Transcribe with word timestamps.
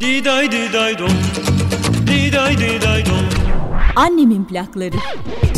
Diday 0.00 0.52
diday 0.52 0.98
dom. 0.98 1.08
Diday 2.06 2.58
diday 2.58 3.06
dom. 3.06 3.28
Annemin 3.96 4.44
plakları. 4.44 4.96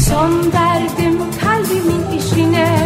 Son 0.08 0.52
verdim 0.52 1.18
kalbimin 1.40 2.18
işine 2.18 2.78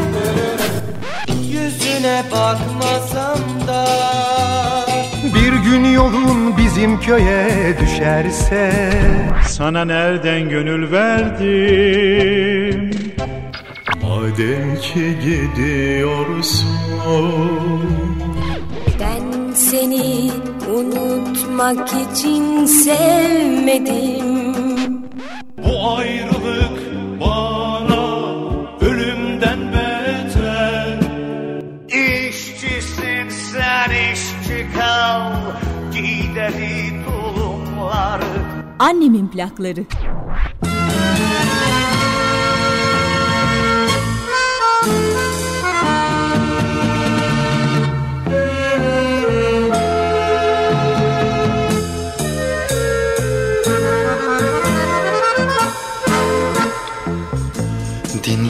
Yüzüne 1.48 2.22
bakmasam 2.32 3.38
da 3.66 3.87
Bir 5.35 5.53
gün 5.53 5.85
yolun 5.85 6.56
bizim 6.58 7.01
köye 7.01 7.76
düşerse 7.81 8.72
Sana 9.49 9.85
nereden 9.85 10.49
gönül 10.49 10.92
verdim 10.92 12.90
Madem 14.03 14.76
ki 14.76 15.17
gidiyorsun 15.24 16.69
Ben 19.01 19.52
seni 19.55 20.30
unutmak 20.80 21.88
için 21.88 22.65
sevmedim. 22.66 24.45
Bu 25.59 25.97
ayrılık 25.97 26.80
bana 27.20 28.06
ölümden 28.80 29.59
beter. 29.73 30.98
İşçisin 31.89 33.29
sen 33.29 33.91
işçi 34.12 34.66
kal. 34.79 35.33
Gideri 35.93 37.05
tulumları 37.05 38.25
Annemin 38.78 39.28
plakları. 39.28 39.84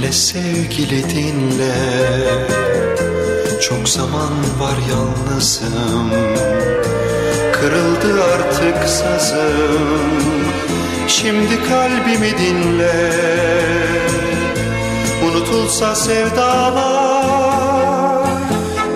Dinle 0.00 0.12
sevgili 0.12 1.10
dinle. 1.10 1.74
Çok 3.60 3.88
zaman 3.88 4.32
var 4.60 4.78
yalnızım. 4.90 6.10
Kırıldı 7.52 8.24
artık 8.24 8.88
sazım. 8.88 10.10
Şimdi 11.08 11.68
kalbimi 11.68 12.38
dinle. 12.38 13.12
Unutulsa 15.24 15.94
sevdalar 15.94 17.00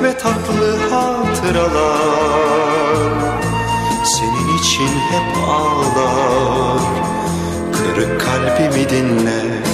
Ve 0.03 0.19
tatlı 0.19 0.79
hatıralar. 0.91 2.05
Senin 4.05 4.59
için 4.59 4.89
hep 5.11 5.49
ağlar. 5.49 6.81
Kırık 7.73 8.21
kalbimi 8.21 8.91
dinle 8.91 9.74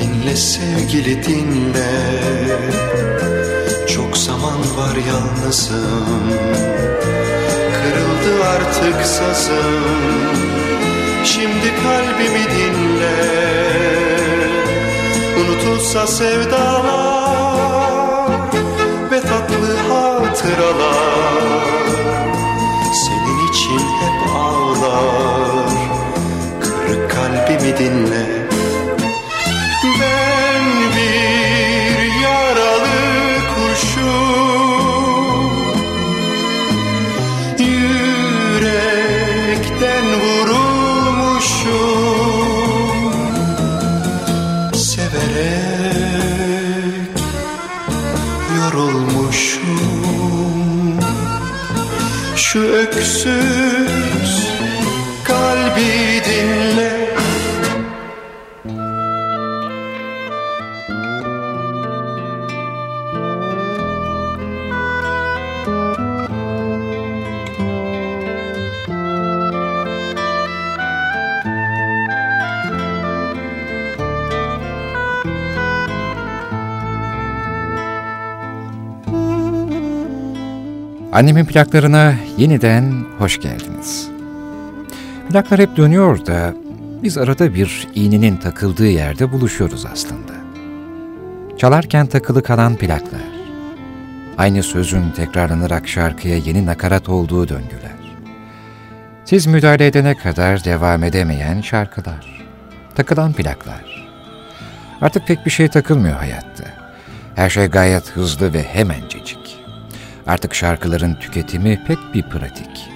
Dinle 0.31 0.39
sevgili 0.39 1.23
dinle. 1.23 1.91
Çok 3.87 4.17
zaman 4.17 4.59
var 4.77 4.95
yalnızım. 5.07 6.23
Kırıldı 7.73 8.43
artık 8.43 9.05
sazım. 9.05 9.83
Şimdi 11.25 11.73
kalbimi 11.83 12.45
dinle. 12.57 13.21
Unutulsa 15.41 16.07
sevdalar 16.07 17.51
Ve 19.11 19.21
tatlı 19.21 19.77
hatıralar 19.89 21.00
öksüz 53.11 54.47
kalbi 55.23 56.21
dinle. 56.25 57.01
Annemin 81.13 81.45
plaklarına 81.45 82.13
yeniden 82.37 83.00
hoş 83.21 83.39
geldiniz. 83.39 84.09
Plaklar 85.29 85.59
hep 85.59 85.77
dönüyor 85.77 86.25
da 86.25 86.53
biz 87.03 87.17
arada 87.17 87.53
bir 87.53 87.87
iğnenin 87.95 88.37
takıldığı 88.37 88.87
yerde 88.87 89.31
buluşuyoruz 89.31 89.85
aslında. 89.85 90.33
Çalarken 91.57 92.07
takılı 92.07 92.43
kalan 92.43 92.75
plaklar. 92.75 93.31
Aynı 94.37 94.63
sözün 94.63 95.11
tekrarlanarak 95.11 95.87
şarkıya 95.87 96.37
yeni 96.37 96.65
nakarat 96.65 97.09
olduğu 97.09 97.49
döngüler. 97.49 97.91
Siz 99.25 99.47
müdahale 99.47 99.87
edene 99.87 100.17
kadar 100.17 100.63
devam 100.63 101.03
edemeyen 101.03 101.61
şarkılar. 101.61 102.45
Takılan 102.95 103.33
plaklar. 103.33 104.07
Artık 105.01 105.27
pek 105.27 105.45
bir 105.45 105.51
şey 105.51 105.67
takılmıyor 105.67 106.17
hayatta. 106.17 106.63
Her 107.35 107.49
şey 107.49 107.67
gayet 107.67 108.09
hızlı 108.09 108.53
ve 108.53 108.63
hemencecik. 108.63 109.57
Artık 110.27 110.53
şarkıların 110.53 111.15
tüketimi 111.15 111.83
pek 111.87 111.97
bir 112.13 112.23
pratik. 112.23 112.90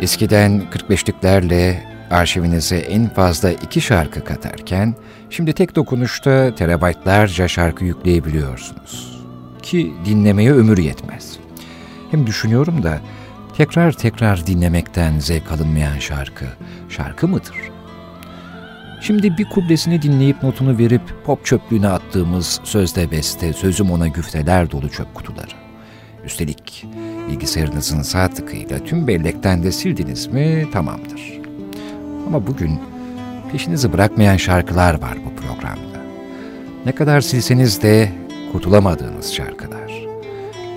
Eskiden 0.00 0.62
45'liklerle 0.72 1.76
arşivinize 2.10 2.76
en 2.76 3.08
fazla 3.08 3.50
iki 3.50 3.80
şarkı 3.80 4.24
katarken, 4.24 4.94
şimdi 5.30 5.52
tek 5.52 5.76
dokunuşta 5.76 6.54
terabaytlarca 6.54 7.48
şarkı 7.48 7.84
yükleyebiliyorsunuz. 7.84 9.22
Ki 9.62 9.92
dinlemeye 10.04 10.52
ömür 10.52 10.78
yetmez. 10.78 11.38
Hem 12.10 12.26
düşünüyorum 12.26 12.82
da 12.82 13.00
tekrar 13.56 13.92
tekrar 13.92 14.46
dinlemekten 14.46 15.18
zevk 15.18 15.52
alınmayan 15.52 15.98
şarkı, 15.98 16.46
şarkı 16.88 17.28
mıdır? 17.28 17.56
Şimdi 19.00 19.38
bir 19.38 19.44
kublesini 19.44 20.02
dinleyip 20.02 20.42
notunu 20.42 20.78
verip 20.78 21.02
pop 21.24 21.44
çöplüğüne 21.44 21.88
attığımız 21.88 22.60
sözde 22.64 23.10
beste, 23.10 23.52
sözüm 23.52 23.90
ona 23.90 24.08
güfteler 24.08 24.70
dolu 24.70 24.88
çöp 24.88 25.14
kutuları. 25.14 25.52
Üstelik 26.24 26.86
bilgisayarınızın 27.28 28.02
sağ 28.02 28.28
tıkıyla 28.28 28.78
tüm 28.78 29.06
bellekten 29.06 29.62
de 29.62 29.72
sildiniz 29.72 30.26
mi 30.26 30.66
tamamdır. 30.72 31.40
Ama 32.26 32.46
bugün 32.46 32.80
peşinizi 33.52 33.92
bırakmayan 33.92 34.36
şarkılar 34.36 35.02
var 35.02 35.18
bu 35.26 35.36
programda. 35.42 36.00
Ne 36.84 36.92
kadar 36.92 37.20
silseniz 37.20 37.82
de 37.82 38.12
kurtulamadığınız 38.52 39.32
şarkılar. 39.32 39.92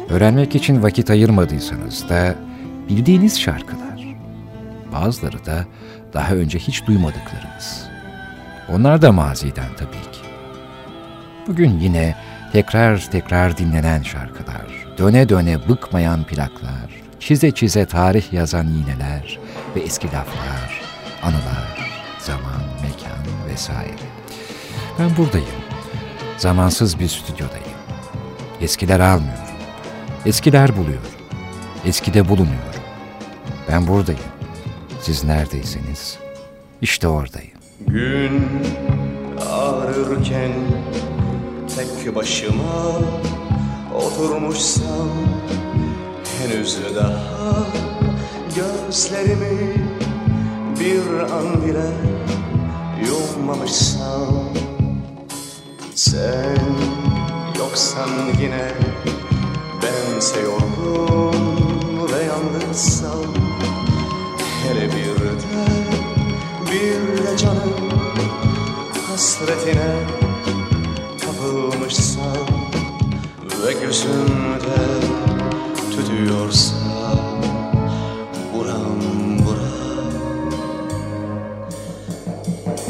Öğrenmek 0.09 0.55
için 0.55 0.83
vakit 0.83 1.09
ayırmadıysanız 1.09 2.09
da 2.09 2.35
bildiğiniz 2.89 3.39
şarkılar. 3.39 4.15
Bazıları 4.91 5.45
da 5.45 5.65
daha 6.13 6.33
önce 6.33 6.59
hiç 6.59 6.87
duymadıklarınız. 6.87 7.89
Onlar 8.69 9.01
da 9.01 9.11
maziden 9.11 9.69
tabii 9.77 10.11
ki. 10.11 10.19
Bugün 11.47 11.79
yine 11.79 12.15
tekrar 12.51 13.11
tekrar 13.11 13.57
dinlenen 13.57 14.01
şarkılar, 14.01 14.78
döne 14.99 15.29
döne 15.29 15.69
bıkmayan 15.69 16.23
plaklar, 16.23 17.01
çize 17.19 17.51
çize 17.51 17.85
tarih 17.85 18.33
yazan 18.33 18.67
iğneler 18.67 19.39
ve 19.75 19.79
eski 19.79 20.07
laflar, 20.07 20.81
anılar, 21.23 21.91
zaman, 22.19 22.61
mekan 22.81 23.49
vesaire. 23.49 23.95
Ben 24.99 25.17
buradayım. 25.17 25.47
Zamansız 26.37 26.99
bir 26.99 27.07
stüdyodayım. 27.07 27.79
Eskiler 28.61 28.99
almıyorum. 28.99 29.43
Eskiler 30.25 30.77
buluyor. 30.77 31.01
Eskide 31.85 32.29
bulunuyorum. 32.29 32.81
Ben 33.69 33.87
buradayım. 33.87 34.21
Siz 35.01 35.23
neredeyseniz 35.23 36.17
işte 36.81 37.07
oradayım. 37.07 37.57
Gün 37.87 38.49
ağrırken 39.51 40.51
tek 41.75 42.15
başıma 42.15 42.95
oturmuşsam 44.19 45.09
Henüz 46.39 46.77
daha 46.95 47.67
gözlerimi 48.55 49.73
bir 50.79 51.19
an 51.19 51.65
bile 51.65 51.91
yummamışsam. 53.07 54.49
Sen 55.95 56.59
yoksan 57.59 58.09
yine 58.41 58.71
bense 59.83 60.39
yorgun 60.39 62.13
ve 62.13 62.23
yalnızsam. 62.23 63.25
Hele 64.63 64.85
bir 64.85 65.21
de 65.21 65.31
bir 66.71 67.27
de 67.27 67.37
canım 67.37 67.73
hasretine 69.07 69.88
Ve 73.89 73.91
gözümde 73.91 74.79
tütüyorsa 75.91 76.75
buram 78.53 79.01
buram 79.45 80.11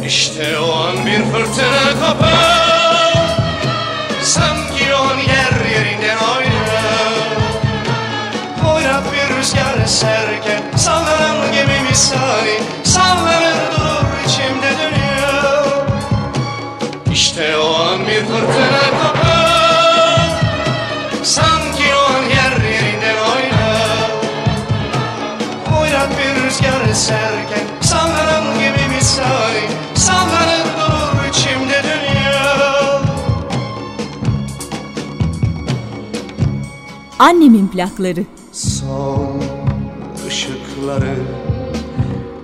İşte 0.06 0.60
o 0.60 0.74
an 0.76 1.06
bir 1.06 1.24
fırtına 1.24 2.00
kopar 2.00 3.14
Sanki 4.24 4.96
o 4.96 5.04
an 5.04 5.18
yer 5.18 5.72
yerinden 5.72 6.18
oynar 6.18 7.14
Hoyrat 8.64 9.04
bir 9.14 9.36
rüzgar 9.36 9.84
eserken 9.84 10.62
Sallanan 10.78 11.52
gemi 11.54 11.90
misali 11.90 12.60
Sallanır 12.84 13.56
durur 13.72 14.26
içimde 14.28 14.72
dünya. 14.82 15.64
İşte 17.14 17.58
o 17.58 17.76
an 17.76 18.00
bir 18.08 18.26
fırtına 18.26 18.79
Annemin 37.20 37.68
plakları. 37.68 38.24
Son 38.52 39.44
ışıkları 40.28 41.16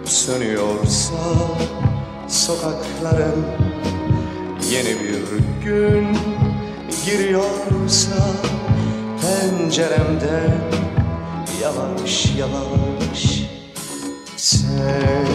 sönüyorsa 0.05 1.13
sokakların 2.27 3.45
yeni 4.71 4.99
bir 4.99 5.65
gün 5.65 6.17
giriyorsa 7.05 8.15
penceremden 9.21 10.61
yavaş 11.61 12.35
yavaş 12.35 13.41
sen 14.37 15.25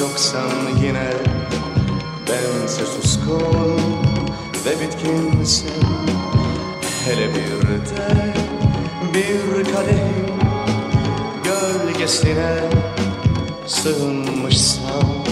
yoksan 0.00 0.50
yine 0.82 1.10
bense 2.28 2.82
suskun 2.86 3.80
ve 4.66 4.70
bitkinsin 4.80 5.70
Hele 7.08 7.28
bir 7.28 7.68
de 7.68 8.27
bir 9.18 9.64
kadehim 9.64 10.26
gölgesine 11.44 12.60
sığınmışsam 13.66 15.24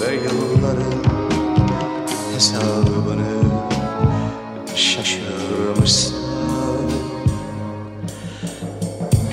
Ve 0.00 0.14
yılların 0.14 1.02
hesabını 2.34 3.42
şaşırmışsam. 4.76 6.22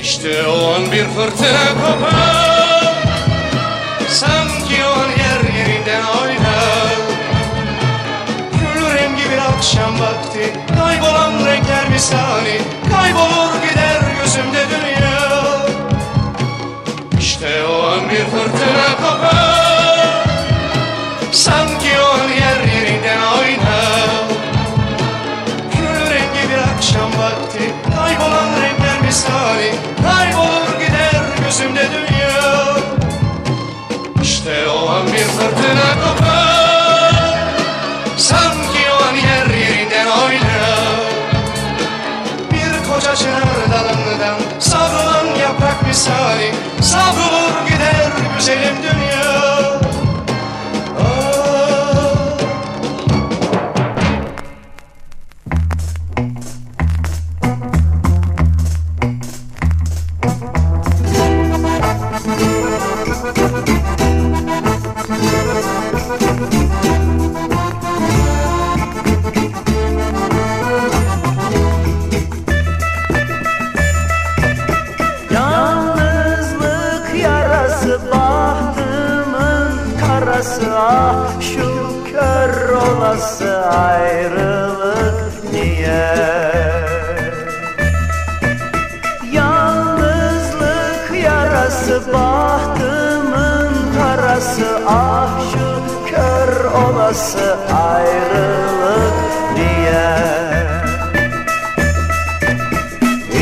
İşte 0.02 0.48
o 0.48 0.74
an 0.74 0.92
bir 0.92 1.06
fırtına 1.06 1.70
kopar. 1.70 2.50
Sanki 4.10 4.39
akşam 9.60 10.00
vakti. 10.00 10.54
Kaybolan 10.78 11.46
renkler 11.46 11.90
misali 11.90 12.62
Kaybolur 12.92 13.54
gider 13.70 14.02
gözümde 14.22 14.66
dünya. 14.70 15.20
İşte 17.20 17.66
o 17.66 17.88
an 17.88 18.10
bir 18.10 18.26
fırtına 18.26 18.96
kopar 18.98 20.26
Sanki 21.32 21.92
o 22.02 22.14
an 22.14 22.30
yer 22.30 22.74
yerinden 22.74 23.22
oynar. 23.40 24.24
Gül 25.74 26.10
rengi 26.10 26.50
bir 26.50 26.76
akşam 26.76 27.12
vakti. 27.20 27.74
Kaybolan 27.96 28.50
renkler 28.62 29.02
misali 29.06 29.76
Kaybolur 30.04 30.80
gider 30.80 31.22
gözümde 31.46 31.88
dünya. 31.92 32.76
İşte 34.22 34.70
o 34.70 34.90
an 34.90 35.08
bir 35.08 35.24
fırtına 35.24 36.04
kopar 36.04 36.49
Çınar 43.20 43.72
dalından. 43.72 44.40
Savrulan 44.60 45.36
yaprak 45.42 45.88
misali 45.88 46.52
Savrulur 46.82 47.66
gider 47.68 48.12
güzelim 48.38 48.76
dünya 48.84 49.19
olası 97.10 97.58
ayrılık 97.74 99.14
niye 99.54 100.20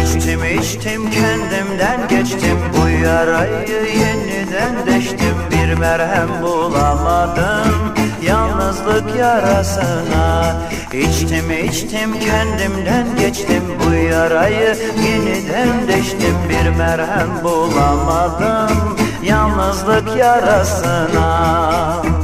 İçtim 0.03 0.59
içtim 0.59 1.11
kendimden 1.11 2.07
geçtim. 2.07 2.59
Bu 2.77 2.89
yarayı 2.89 3.67
yeniden 3.69 4.85
deştim. 4.85 5.35
Bir 5.51 5.79
merhem 5.79 6.29
bulamadım 6.41 7.93
Yalnızlık 8.21 9.15
yarasına. 9.15 10.55
İçtim 10.93 11.51
içtim 11.51 12.19
kendimden 12.19 13.07
geçtim. 13.19 13.63
Bu 13.85 13.93
yarayı 13.93 14.77
yeniden 15.07 15.87
deştim. 15.87 16.35
Bir 16.49 16.69
merhem 16.69 17.43
bulamadım 17.43 18.97
Yalnızlık 19.23 20.17
yarasına 20.17 22.16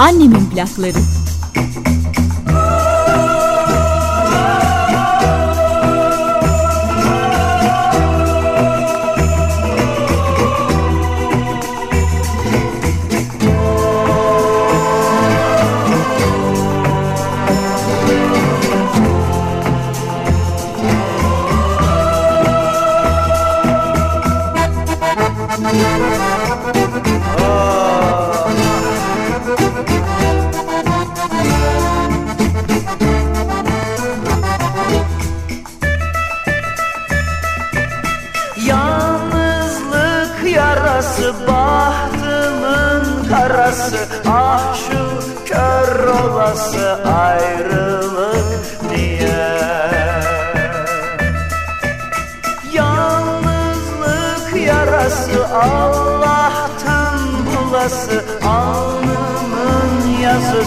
Annemin 0.00 0.50
plakları. 0.50 0.98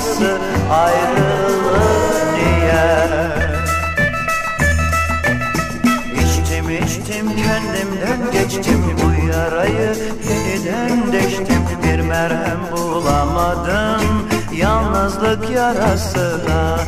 Yazısı 0.04 0.38
ayrılık 0.72 2.34
niye 2.34 3.08
İçtim 6.24 6.70
içtim 6.70 7.28
kendimden 7.28 8.32
geçtim 8.32 8.84
bu 9.04 9.28
yarayı. 9.28 9.96
Yeniden 10.30 11.12
deştim 11.12 11.64
bir 11.84 12.00
merhem 12.00 12.60
bulamadım. 12.72 14.28
Yalnızlık 14.56 15.50
yarasına 15.50 16.80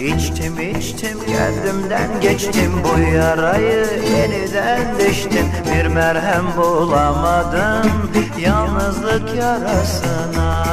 İçtim 0.00 0.60
içtim 0.60 1.18
kendimden 1.26 2.20
geçtim 2.20 2.72
bu 2.84 3.00
yarayı. 3.00 3.86
Yeniden 4.16 4.98
deştim 4.98 5.46
bir 5.74 5.86
merhem 5.86 6.44
bulamadım. 6.56 8.10
Yalnızlık 8.38 9.34
yarasına 9.34 10.64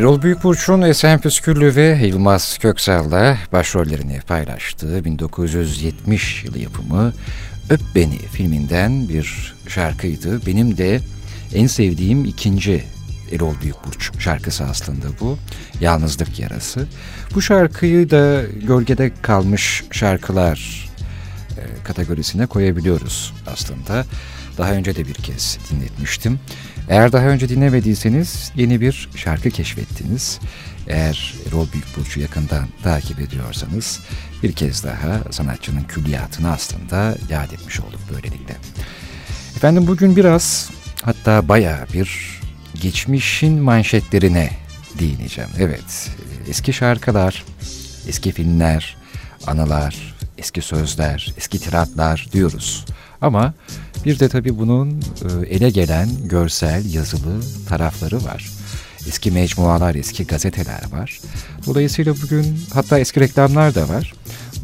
Erol 0.00 0.22
Büyükburç'un 0.22 0.82
Esen 0.82 1.20
Püsküllü 1.20 1.76
ve 1.76 2.06
Yılmaz 2.06 2.58
Köksal'la 2.58 3.38
başrollerini 3.52 4.20
paylaştığı 4.20 5.04
1970 5.04 6.44
yılı 6.44 6.58
yapımı 6.58 7.12
Öp 7.70 7.80
Beni 7.94 8.18
filminden 8.18 9.08
bir 9.08 9.54
şarkıydı. 9.68 10.46
Benim 10.46 10.76
de 10.76 11.00
en 11.54 11.66
sevdiğim 11.66 12.24
ikinci 12.24 12.84
Erol 13.32 13.54
Büyükburç 13.62 14.10
şarkısı 14.18 14.64
aslında 14.64 15.06
bu. 15.20 15.38
Yalnızlık 15.80 16.38
Yarası. 16.38 16.86
Bu 17.34 17.42
şarkıyı 17.42 18.10
da 18.10 18.42
gölgede 18.66 19.12
kalmış 19.22 19.84
şarkılar 19.90 20.88
e, 21.50 21.84
kategorisine 21.84 22.46
koyabiliyoruz 22.46 23.34
aslında. 23.46 24.04
Daha 24.58 24.72
önce 24.72 24.96
de 24.96 25.06
bir 25.08 25.14
kez 25.14 25.58
dinletmiştim. 25.70 26.40
Eğer 26.88 27.12
daha 27.12 27.26
önce 27.26 27.48
dinlemediyseniz 27.48 28.52
yeni 28.56 28.80
bir 28.80 29.08
şarkı 29.16 29.50
keşfettiniz. 29.50 30.40
Eğer 30.88 31.34
Erol 31.48 31.72
Büyükburç'u 31.72 32.20
yakından 32.20 32.68
takip 32.82 33.20
ediyorsanız 33.20 34.00
bir 34.42 34.52
kez 34.52 34.84
daha 34.84 35.32
sanatçının 35.32 35.82
külliyatını 35.82 36.52
aslında 36.52 37.16
yad 37.30 37.52
etmiş 37.52 37.80
olduk 37.80 38.00
böylelikle. 38.14 38.56
Efendim 39.56 39.86
bugün 39.86 40.16
biraz 40.16 40.70
hatta 41.02 41.48
baya 41.48 41.86
bir 41.92 42.40
geçmişin 42.80 43.62
manşetlerine 43.62 44.50
değineceğim. 44.98 45.50
Evet 45.58 46.10
eski 46.48 46.72
şarkılar, 46.72 47.44
eski 48.08 48.32
filmler, 48.32 48.96
anılar, 49.46 50.14
eski 50.38 50.62
sözler, 50.62 51.32
eski 51.36 51.58
tiratlar 51.58 52.28
diyoruz. 52.32 52.84
Ama 53.20 53.54
bir 54.04 54.18
de 54.18 54.28
tabii 54.28 54.58
bunun 54.58 54.90
e, 55.00 55.46
ele 55.54 55.70
gelen 55.70 56.28
görsel, 56.28 56.94
yazılı 56.94 57.40
tarafları 57.68 58.24
var. 58.24 58.50
Eski 59.08 59.30
mecmualar, 59.30 59.94
eski 59.94 60.26
gazeteler 60.26 60.82
var. 60.92 61.20
Dolayısıyla 61.66 62.14
bugün 62.22 62.58
hatta 62.74 62.98
eski 62.98 63.20
reklamlar 63.20 63.74
da 63.74 63.88
var. 63.88 64.14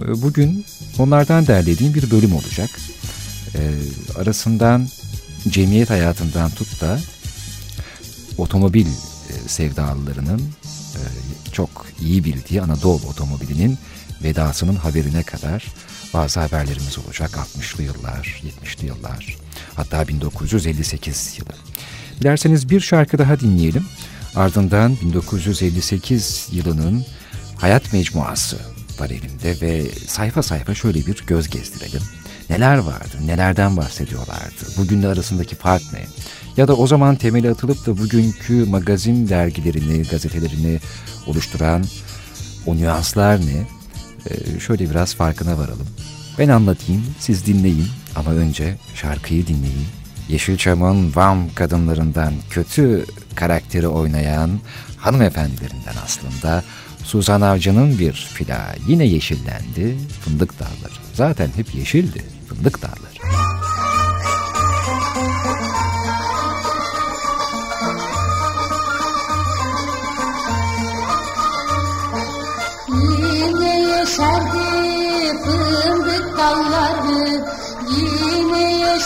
E, 0.03 0.23
bugün 0.23 0.65
onlardan 0.99 1.47
derlediğim 1.47 1.95
bir 1.95 2.11
bölüm 2.11 2.35
olacak. 2.35 2.71
E, 3.55 3.61
arasından 4.21 4.89
cemiyet 5.49 5.91
hayatından 5.91 6.51
tut 6.51 6.81
da 6.81 6.99
otomobil 8.39 8.87
sevdalılarının 9.47 10.43
çok 11.53 11.87
iyi 12.01 12.25
bildiği 12.25 12.63
Anadolu 12.63 13.07
otomobilinin 13.09 13.79
vedasının 14.23 14.77
haberine 14.77 15.23
kadar 15.23 15.67
bazı 16.17 16.41
haberlerimiz 16.41 16.99
olacak 16.99 17.31
60'lı 17.31 17.83
yıllar, 17.83 18.43
70'li 18.65 18.87
yıllar, 18.87 19.37
hatta 19.75 20.09
1958 20.09 21.39
yılı. 21.39 21.59
Dilerseniz 22.21 22.71
bir 22.71 22.81
şarkı 22.81 23.19
daha 23.19 23.41
dinleyelim. 23.41 23.87
Ardından 24.35 24.97
1958 25.03 26.49
yılının 26.53 27.05
Hayat 27.57 27.93
Mecmuası 27.93 28.57
var 28.99 29.11
elimde 29.11 29.61
ve 29.61 29.91
sayfa 30.07 30.43
sayfa 30.43 30.75
şöyle 30.75 31.07
bir 31.07 31.25
göz 31.27 31.51
gezdirelim. 31.51 32.03
Neler 32.51 32.79
vardı, 32.79 33.17
nelerden 33.27 33.77
bahsediyorlardı, 33.77 34.65
bugünle 34.77 35.09
arasındaki 35.09 35.57
fark 35.57 35.93
ne? 35.93 36.07
Ya 36.57 36.69
da 36.69 36.77
o 36.77 36.87
zaman 36.87 37.17
temeli 37.17 37.51
atılıp 37.51 37.87
da 37.87 37.99
bugünkü 37.99 38.65
magazin 38.65 39.29
dergilerini, 39.29 40.03
gazetelerini 40.03 40.81
oluşturan 41.27 41.85
o 42.67 42.77
nüanslar 42.77 43.41
ne? 43.41 43.76
Ee, 44.31 44.61
şöyle 44.61 44.91
biraz 44.91 45.15
farkına 45.15 45.59
varalım. 45.59 45.87
Ben 46.39 46.49
anlatayım, 46.49 47.05
siz 47.19 47.47
dinleyin 47.47 47.89
ama 48.17 48.31
önce 48.31 48.77
şarkıyı 48.95 49.47
dinleyin. 49.47 49.87
Yeşilçam'ın 50.29 51.17
Vam 51.17 51.55
kadınlarından 51.55 52.35
kötü 52.51 53.05
karakteri 53.35 53.89
oynayan 53.89 54.51
hanımefendilerinden 54.97 55.95
aslında 56.05 56.65
Suzan 57.05 57.41
Avcı'nın 57.41 57.99
bir 57.99 58.13
fila 58.13 58.75
yine 58.89 59.05
yeşillendi, 59.07 59.97
fındık 60.21 60.61
dalları. 60.61 60.95
Zaten 61.15 61.51
hep 61.57 61.75
yeşildi, 61.75 62.25
fındık 62.49 62.83
dalları. 62.83 63.56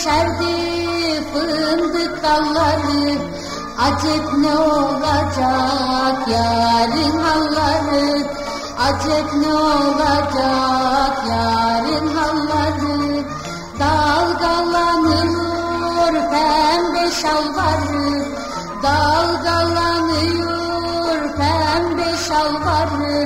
Yeşerdi 0.01 0.55
fındık 1.33 2.23
dalları. 2.23 3.19
Acep 3.79 4.27
ne 4.39 4.59
olacak 4.59 6.29
yarın 6.29 7.19
halları? 7.19 8.27
Acep 8.79 9.35
ne 9.35 9.55
olacak 9.55 11.17
yarın 11.29 12.07
halları? 12.17 13.25
Dalgalanıyor 13.79 15.33
pembe 16.31 17.11
şalvarı. 17.23 18.11
Dalgalanıyor 18.83 20.21
pembe 21.37 22.11
şalvarı. 22.29 23.17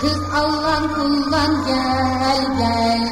Kız 0.00 0.20
Allah'ın 0.34 0.86
kullan 0.94 1.52
gel 1.66 2.44
gel 2.58 3.09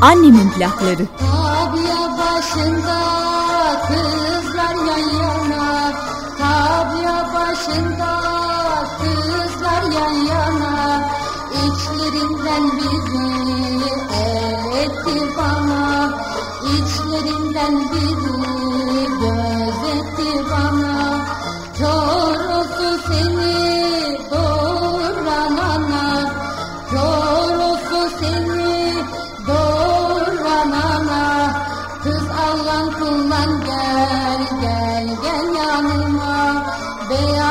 Annemin 0.00 0.50
plakları. 0.50 1.06
Tabya 1.18 2.18
başında 2.18 2.98
kızlar 3.88 4.74
yan 4.86 5.08
yana 5.20 5.92
Tabya 6.38 7.28
başında 7.34 8.05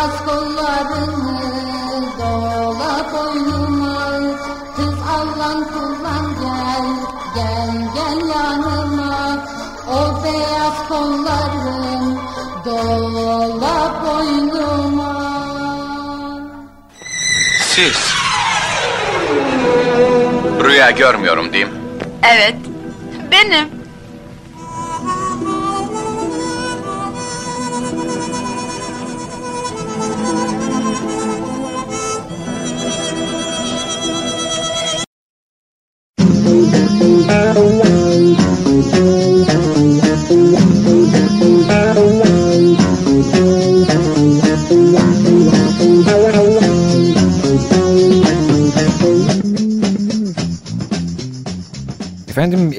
Beyaz 0.06 0.26
kollarını 0.26 1.42
dola 2.20 3.12
boynuma 3.14 3.98
Kız 4.76 4.94
Allah'ın 5.10 5.64
kullan 5.64 6.26
gel 6.42 6.86
gel 7.36 7.94
gel 7.96 8.28
yanıma 8.28 9.46
O 9.90 10.24
beyaz 10.24 10.88
kolların 10.90 12.18
dola 12.66 14.02
boynuma 14.06 15.14
Siz. 17.60 18.14
Rüya 20.64 20.92
görmüyorum 20.92 21.54
değil 21.54 21.66
mi? 21.66 21.72
Evet, 22.34 22.56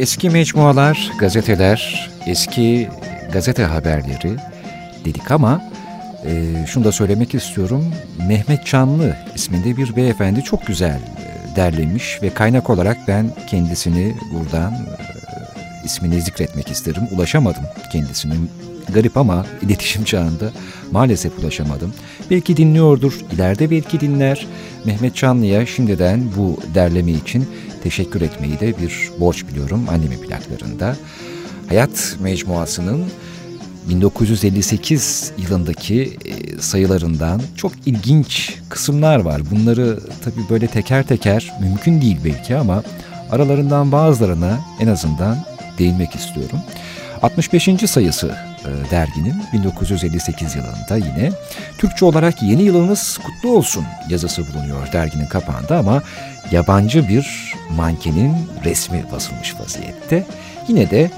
eski 0.07 0.31
mecmualar, 0.31 1.13
gazeteler, 1.19 2.11
eski 2.27 2.89
gazete 3.33 3.63
haberleri 3.65 4.37
dedik 5.05 5.31
ama 5.31 5.63
e, 6.27 6.55
şunu 6.67 6.85
da 6.85 6.93
söylemek 6.93 7.35
istiyorum. 7.35 7.85
Mehmet 8.29 8.67
Çanlı 8.67 9.17
isminde 9.35 9.77
bir 9.77 9.97
beyefendi 9.97 10.43
çok 10.43 10.67
güzel 10.67 11.01
e, 11.01 11.57
derlemiş 11.57 12.23
ve 12.23 12.31
kaynak 12.31 12.71
olarak 12.71 12.97
ben 13.09 13.31
kendisini 13.51 14.15
buradan 14.33 14.73
e, 14.73 14.79
ismini 15.85 16.23
zikretmek 16.23 16.71
isterim. 16.71 17.03
Ulaşamadım 17.13 17.65
kendisinin 17.93 18.51
garip 18.95 19.17
ama 19.17 19.47
iletişim 19.63 20.05
çağında 20.05 20.53
maalesef 20.93 21.39
ulaşamadım. 21.39 21.95
Belki 22.31 22.57
dinliyordur, 22.57 23.21
ileride 23.35 23.71
belki 23.71 24.01
dinler. 24.01 24.47
Mehmet 24.85 25.17
Çanlı'ya 25.17 25.67
şimdiden 25.67 26.25
bu 26.37 26.61
derleme 26.75 27.13
için 27.13 27.49
teşekkür 27.87 28.21
etmeyi 28.21 28.61
de 28.61 28.79
bir 28.79 29.11
borç 29.21 29.47
biliyorum 29.49 29.87
annemin 29.91 30.19
plaklarında. 30.19 30.97
Hayat 31.69 32.17
Mecmuası'nın 32.21 33.05
1958 33.89 35.33
yılındaki 35.39 36.19
e, 36.25 36.59
sayılarından 36.61 37.43
çok 37.57 37.73
ilginç 37.87 38.55
kısımlar 38.69 39.17
var. 39.19 39.43
Bunları 39.51 40.01
tabii 40.25 40.51
böyle 40.51 40.67
teker 40.67 41.07
teker 41.07 41.53
mümkün 41.61 42.01
değil 42.01 42.19
belki 42.25 42.57
ama 42.57 42.83
aralarından 43.31 43.93
bazılarına 43.93 44.61
en 44.81 44.87
azından 44.87 45.39
değinmek 45.79 46.15
istiyorum. 46.15 46.59
65. 47.23 47.91
sayısı 47.91 48.35
e, 48.67 48.91
derginin 48.91 49.35
1958 49.53 50.57
yılında 50.57 50.97
yine 50.97 51.31
Türkçe 51.79 52.05
olarak 52.05 52.43
yeni 52.43 52.63
yılınız 52.63 53.19
kutlu 53.19 53.57
olsun 53.57 53.85
yazısı 54.09 54.43
bulunuyor 54.47 54.93
derginin 54.93 55.27
kapağında 55.27 55.79
ama 55.79 56.03
yabancı 56.51 57.09
bir 57.09 57.55
mankenin 57.71 58.35
resmi 58.65 59.05
basılmış 59.13 59.55
vaziyette. 59.61 60.27
Yine 60.69 60.91
de 60.91 61.11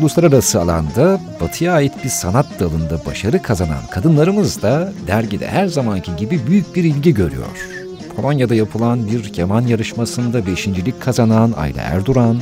uluslararası 0.00 0.60
alanda 0.60 1.20
batıya 1.40 1.72
ait 1.72 2.04
bir 2.04 2.08
sanat 2.08 2.46
dalında 2.60 3.06
başarı 3.06 3.42
kazanan 3.42 3.86
kadınlarımız 3.90 4.62
da 4.62 4.92
dergide 5.06 5.46
her 5.46 5.66
zamanki 5.66 6.16
gibi 6.16 6.46
büyük 6.46 6.76
bir 6.76 6.84
ilgi 6.84 7.14
görüyor. 7.14 7.68
Polonya'da 8.16 8.54
yapılan 8.54 9.06
bir 9.06 9.32
keman 9.32 9.62
yarışmasında 9.66 10.46
beşincilik 10.46 11.02
kazanan 11.02 11.52
Ayla 11.56 11.82
Erduran, 11.82 12.40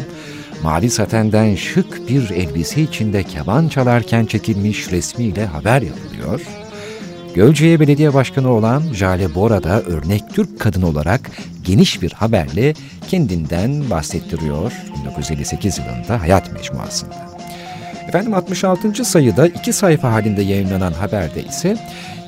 Mali 0.63 0.91
satenden 0.91 1.55
şık 1.55 2.09
bir 2.09 2.31
elbise 2.31 2.83
içinde 2.83 3.23
keman 3.23 3.69
çalarken 3.69 4.27
çekilmiş 4.27 4.93
resmiyle 4.93 5.47
haber 5.47 5.83
yapılıyor. 5.83 6.41
Gölcük'e 7.35 7.81
belediye 7.81 8.15
başkanı 8.15 8.51
olan 8.51 8.83
Jale 8.93 9.35
Bora 9.35 9.63
da 9.63 9.83
örnek 9.83 10.23
Türk 10.35 10.61
kadını 10.61 10.89
olarak 10.89 11.31
geniş 11.65 12.03
bir 12.03 12.13
haberle 12.13 12.75
kendinden 13.09 13.91
bahsettiriyor 13.91 14.73
1958 15.01 15.79
yılında 15.79 16.21
Hayat 16.21 16.53
Mecmuası'nda. 16.53 17.35
Efendim 18.09 18.35
66. 18.35 19.05
sayıda 19.05 19.47
iki 19.47 19.73
sayfa 19.73 20.13
halinde 20.13 20.43
yayınlanan 20.43 20.93
haberde 20.93 21.43
ise 21.45 21.77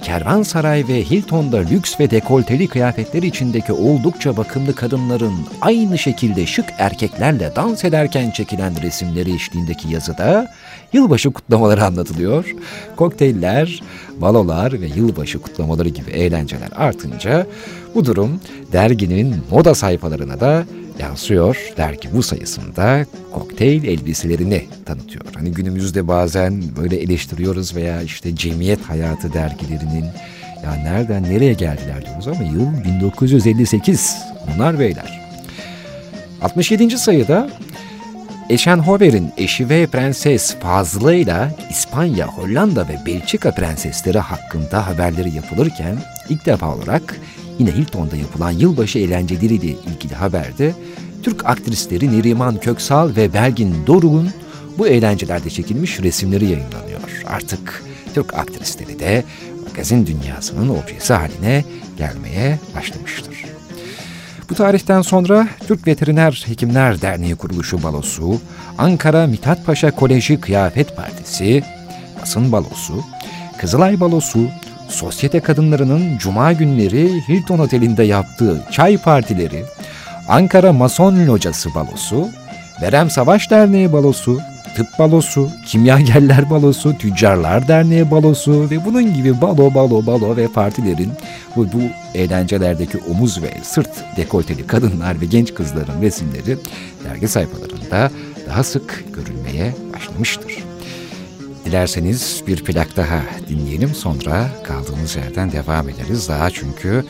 Kervansaray 0.03 0.89
ve 0.89 1.05
Hilton'da 1.05 1.57
lüks 1.57 2.01
ve 2.01 2.11
dekolteli 2.11 2.69
kıyafetler 2.69 3.23
içindeki 3.23 3.73
oldukça 3.73 4.37
bakımlı 4.37 4.75
kadınların 4.75 5.35
aynı 5.61 5.99
şekilde 5.99 6.47
şık 6.47 6.65
erkeklerle 6.79 7.53
dans 7.57 7.85
ederken 7.85 8.31
çekilen 8.31 8.83
resimleri 8.83 9.35
eşliğindeki 9.35 9.89
yazıda 9.89 10.53
yılbaşı 10.93 11.33
kutlamaları 11.33 11.85
anlatılıyor. 11.85 12.55
Kokteyller, 12.97 13.83
balolar 14.21 14.81
ve 14.81 14.87
yılbaşı 14.87 15.39
kutlamaları 15.39 15.89
gibi 15.89 16.11
eğlenceler 16.11 16.71
artınca 16.77 17.47
bu 17.95 18.05
durum 18.05 18.41
derginin 18.73 19.37
moda 19.51 19.75
sayfalarına 19.75 20.41
da 20.41 20.65
yansıyor. 20.99 21.57
Dergi 21.77 22.09
bu 22.13 22.23
sayısında 22.23 23.07
kokteyl 23.33 23.85
elbiselerini 23.85 24.65
tanıtıyor. 24.87 25.25
Hani 25.35 25.53
günümüzde 25.53 26.09
bazen 26.09 26.63
böyle 26.77 26.97
eleştiriyoruz 26.97 27.77
veya 27.77 28.03
işte 28.03 28.37
cemiyet 28.37 28.83
hayatı 28.83 29.33
dergilerinin 29.33 30.05
ya 30.65 30.75
nereden 30.75 31.23
nereye 31.23 31.53
geldiler 31.53 32.07
diyoruz 32.07 32.29
ama 32.29 32.43
yıl 32.43 32.85
1958 32.85 34.17
bunlar 34.47 34.79
beyler. 34.79 35.21
67. 36.43 36.99
sayıda 36.99 37.51
Eschenhower'in 38.51 39.33
eşi 39.37 39.69
ve 39.69 39.87
prenses 39.87 40.57
Fazlı 40.61 41.15
ile 41.15 41.55
İspanya, 41.71 42.27
Hollanda 42.27 42.89
ve 42.89 43.07
Belçika 43.07 43.51
prensesleri 43.51 44.19
hakkında 44.19 44.87
haberleri 44.87 45.35
yapılırken 45.35 45.99
ilk 46.29 46.47
defa 46.47 46.75
olarak 46.75 47.21
yine 47.59 47.73
Hilton'da 47.73 48.16
yapılan 48.16 48.51
yılbaşı 48.51 48.99
eğlenceleriyle 48.99 49.66
ilgili 49.66 50.14
haberde 50.14 50.75
Türk 51.23 51.47
aktrisleri 51.47 52.19
Neriman 52.19 52.61
Köksal 52.61 53.16
ve 53.16 53.33
Belgin 53.33 53.75
Doruk'un 53.87 54.31
bu 54.79 54.87
eğlencelerde 54.87 55.51
çekilmiş 55.51 56.01
resimleri 56.01 56.45
yayınlanıyor. 56.45 57.23
Artık 57.27 57.83
Türk 58.14 58.35
aktrisleri 58.35 58.99
de 58.99 59.25
magazin 59.69 60.07
dünyasının 60.07 60.69
objesi 60.69 61.14
haline 61.14 61.64
gelmeye 61.99 62.59
başlamıştır. 62.75 63.45
Bu 64.51 64.55
tarihten 64.55 65.03
sonra 65.03 65.49
Türk 65.66 65.87
Veteriner 65.87 66.45
Hekimler 66.47 67.03
Derneği 67.03 67.37
Kuruluşu 67.37 67.83
Balosu, 67.83 68.40
Ankara 68.79 69.27
Mithat 69.27 69.66
Paşa 69.66 69.90
Koleji 69.90 70.40
Kıyafet 70.40 70.97
Partisi, 70.97 71.62
Basın 72.21 72.53
Balosu, 72.53 73.05
Kızılay 73.59 74.01
Balosu, 74.01 74.49
sosyete 74.88 75.40
kadınlarının 75.40 76.18
cuma 76.18 76.53
günleri 76.53 77.29
Hilton 77.29 77.59
Oteli'nde 77.59 78.05
yaptığı 78.05 78.62
çay 78.70 78.99
partileri, 78.99 79.64
Ankara 80.29 80.72
Mason 80.72 81.27
Locası 81.27 81.75
Balosu, 81.75 82.29
Verem 82.83 83.11
Savaş 83.11 83.51
Derneği 83.51 83.92
Balosu, 83.92 84.40
Tıp 84.77 84.99
Balosu, 84.99 85.51
Kimyagerler 85.66 86.51
Balosu, 86.51 86.99
Tüccarlar 86.99 87.68
Derneği 87.68 88.11
Balosu 88.11 88.70
ve 88.70 88.85
bunun 88.85 89.14
gibi 89.14 89.40
balo 89.40 89.75
balo 89.75 90.07
balo 90.07 90.37
ve 90.37 90.49
partilerin 90.49 91.12
bu, 91.57 91.72
bu 91.72 91.81
eğlencelerdeki 92.14 92.99
omuz 93.11 93.42
ve 93.42 93.51
sırt 93.62 94.16
dekolteli 94.16 94.66
kadınlar 94.66 95.20
ve 95.20 95.27
genç 95.27 95.55
kızların 95.55 96.03
resimleri 96.03 96.59
dergi 97.05 97.29
sayfalarında 97.29 98.11
daha 98.49 98.62
sık 98.62 99.05
görülmeye 99.14 99.75
başlamıştır. 99.94 100.66
Dilerseniz 101.67 102.43
bir 102.47 102.65
plak 102.65 102.97
daha 102.97 103.23
dinleyelim 103.49 103.95
sonra 103.95 104.51
kaldığımız 104.65 105.17
yerden 105.17 105.53
devam 105.53 105.89
ederiz. 105.89 106.29
Daha 106.29 106.51
çünkü 106.51 107.05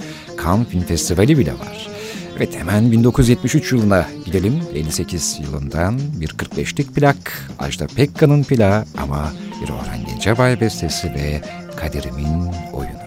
Cannes 0.45 0.69
Film 0.69 0.83
Festivali 0.83 1.39
bile 1.39 1.53
var. 1.53 1.89
Evet 2.37 2.57
hemen 2.57 2.93
1973 2.93 3.73
yılına 3.73 4.07
gidelim. 4.25 4.61
58 4.75 5.39
yılından 5.41 5.99
bir 6.21 6.29
45'lik 6.29 6.95
plak. 6.95 7.51
Ajda 7.59 7.87
Pekkan'ın 7.87 8.43
plağı 8.43 8.85
ama 8.99 9.33
bir 9.63 9.69
Orhan 9.69 10.07
Gencebay 10.07 10.61
bestesi 10.61 11.15
ve 11.15 11.41
Kaderimin 11.77 12.53
oyunu. 12.73 13.06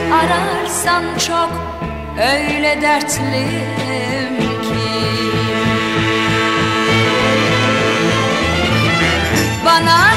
Ararsan 0.00 1.04
çok 1.26 1.50
öyle 2.18 2.82
dertliyim 2.82 4.36
ki. 4.62 4.76
Bana 9.64 10.15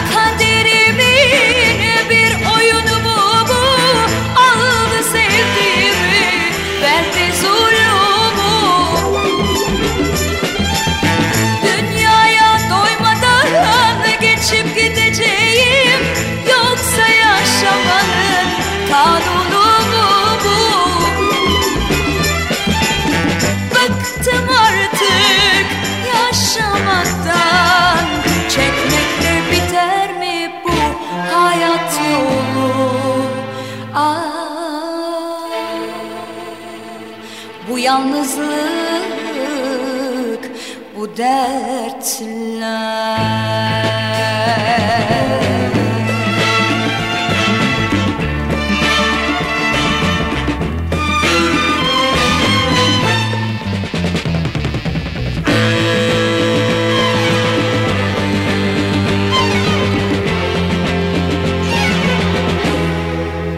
dertler 41.20 42.80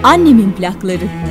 Annemin 0.04 0.52
plakları 0.52 1.31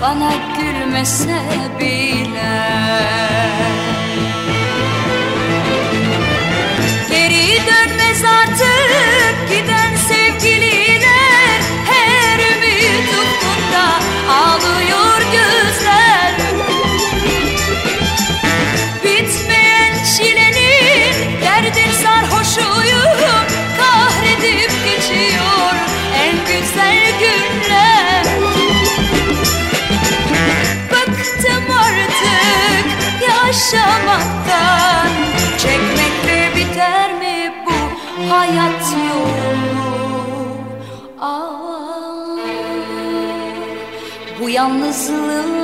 bana 0.00 0.32
gülmese 0.58 1.42
bile. 1.80 2.68
Geri 7.10 7.60
dönmez 7.66 8.24
artık 8.24 9.48
giden 9.50 9.96
sevgililer 9.96 10.65
Bu 44.76 44.80
yalnızlık, 44.80 45.46
bu 45.50 45.55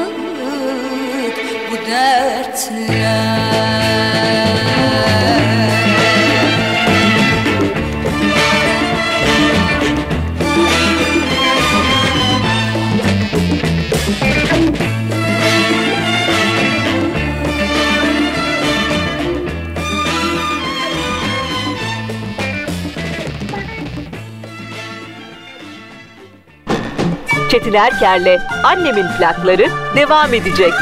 Çetin 27.52 27.72
Erker'le 27.72 28.40
Annemin 28.64 29.06
plakları 29.18 29.66
devam 29.96 30.34
edecek. 30.34 30.72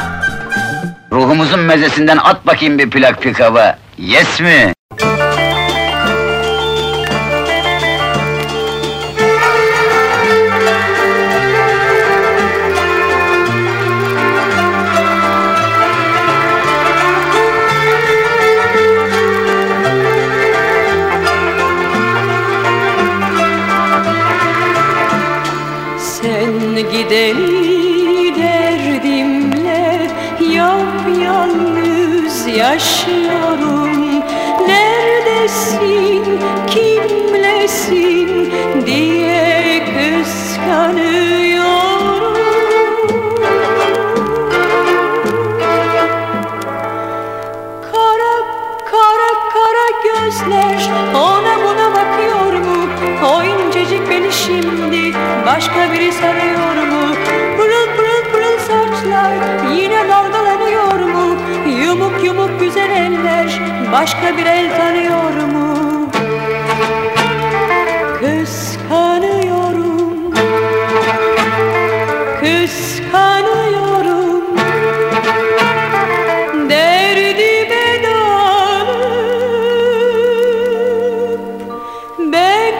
Ruhumuzun 1.11 1.59
mezesinden 1.59 2.17
at 2.17 2.47
bakayım 2.47 2.77
bir 2.77 2.89
plak 2.89 3.21
pikava. 3.21 3.77
Yes 3.97 4.41
mi? 4.41 4.73
Başka 64.01 64.37
bir 64.37 64.45
el 64.45 64.77
tanıyor 64.77 65.33
mu? 65.53 66.09
Kıskanıyorum. 68.19 69.81
Kıskanıyorum. 72.39 73.61
Derdime 76.69 78.03
dalıp 78.03 78.89
Ben 82.19 82.73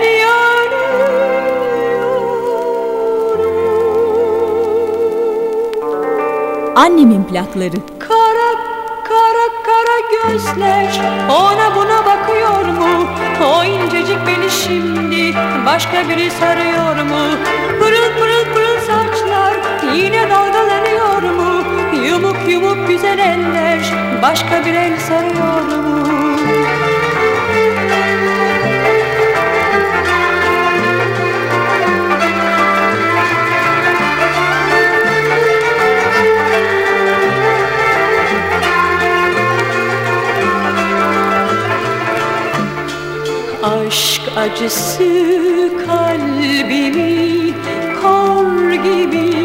Annemin 6.76 7.24
plakları 7.24 7.78
gözler 10.42 11.02
Ona 11.30 11.76
buna 11.76 12.06
bakıyor 12.06 12.66
mu? 12.66 13.08
O 13.46 13.64
incecik 13.64 14.18
beni 14.28 14.50
şimdi 14.50 15.36
Başka 15.66 16.10
biri 16.10 16.32
sarıyor 16.32 16.96
mu? 16.96 17.38
Pırıl 17.80 18.20
pırıl 18.20 18.54
pırıl 18.54 18.80
saçlar 18.80 19.54
Yine 19.96 20.30
dalgalanıyor 20.30 21.22
mu? 21.22 21.64
Yumuk 22.06 22.38
yumuk 22.48 22.88
güzel 22.88 23.20
eller 23.20 23.80
Başka 24.22 24.66
bir 24.66 24.74
el 24.74 25.00
sarıyor 25.00 25.62
mu? 25.62 26.31
Aşk 43.64 44.22
acısı 44.38 45.04
kalbimi 45.88 47.54
kor 48.02 48.72
gibi 48.72 49.36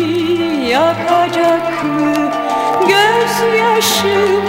yakacak 0.69 1.85
mı? 1.85 2.31
Gözyaşım 2.81 4.45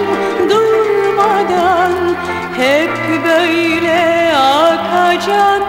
durmadan 0.50 1.94
hep 2.58 3.24
böyle 3.26 4.34
akacak 4.38 5.67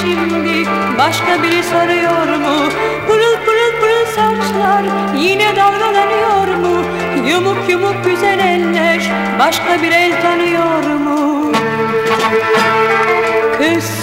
şimdi 0.00 0.68
başka 0.98 1.42
biri 1.42 1.62
sarıyor 1.62 2.26
mu? 2.38 2.68
Pırıl 3.08 3.36
pırıl 3.46 3.80
pırıl 3.80 4.06
saçlar 4.06 4.84
yine 5.18 5.56
dalgalanıyor 5.56 6.54
mu? 6.58 6.82
Yumuk 7.28 7.70
yumuk 7.70 8.04
güzel 8.04 8.38
eller 8.38 9.00
başka 9.38 9.82
bir 9.82 9.92
el 9.92 10.22
tanıyor 10.22 10.82
mu? 11.00 11.52
Kıskanıyorum 13.58 13.99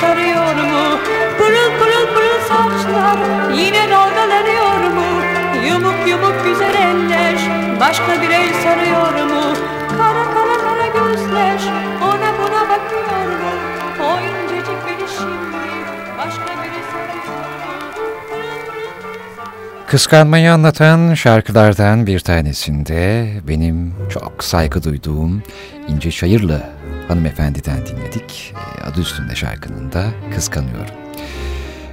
sarıyor 0.00 0.54
mu? 0.54 0.98
Pırıl 1.38 1.70
pırıl 1.78 2.06
pırıl 2.14 2.40
saçlar 2.48 3.18
Yine 3.54 3.90
dalgalanıyor 3.90 4.80
mu? 4.96 5.08
Yumuk 5.68 6.08
yumuk 6.08 6.44
güzel 6.44 6.74
eller 6.74 7.36
Başka 7.80 8.22
bir 8.22 8.30
el 8.30 8.54
sarıyor 8.62 9.24
mu? 9.30 9.42
Kara 9.98 10.24
kara 10.34 10.56
kara 10.64 10.86
gözler 10.86 11.60
Ona 12.02 12.30
buna 12.38 12.62
bakıyor 12.70 13.26
mu? 13.40 13.52
O 14.00 14.10
incecik 14.20 14.78
beni 14.86 15.08
şimdi 15.18 15.58
Başka 16.18 16.62
biri? 16.62 16.74
Kıskanmayı 19.86 20.52
anlatan 20.52 21.14
şarkılardan 21.14 22.06
bir 22.06 22.20
tanesinde 22.20 23.28
benim 23.48 23.94
çok 24.10 24.44
saygı 24.44 24.82
duyduğum 24.82 25.42
İnce 25.88 26.10
Çayırlı 26.10 26.62
hanımefendiden 27.08 27.86
dinledik. 27.86 28.54
E, 28.78 28.84
Adı 28.84 29.00
üstünde 29.00 29.34
şarkının 29.34 29.92
da 29.92 30.04
Kıskanıyorum. 30.34 30.94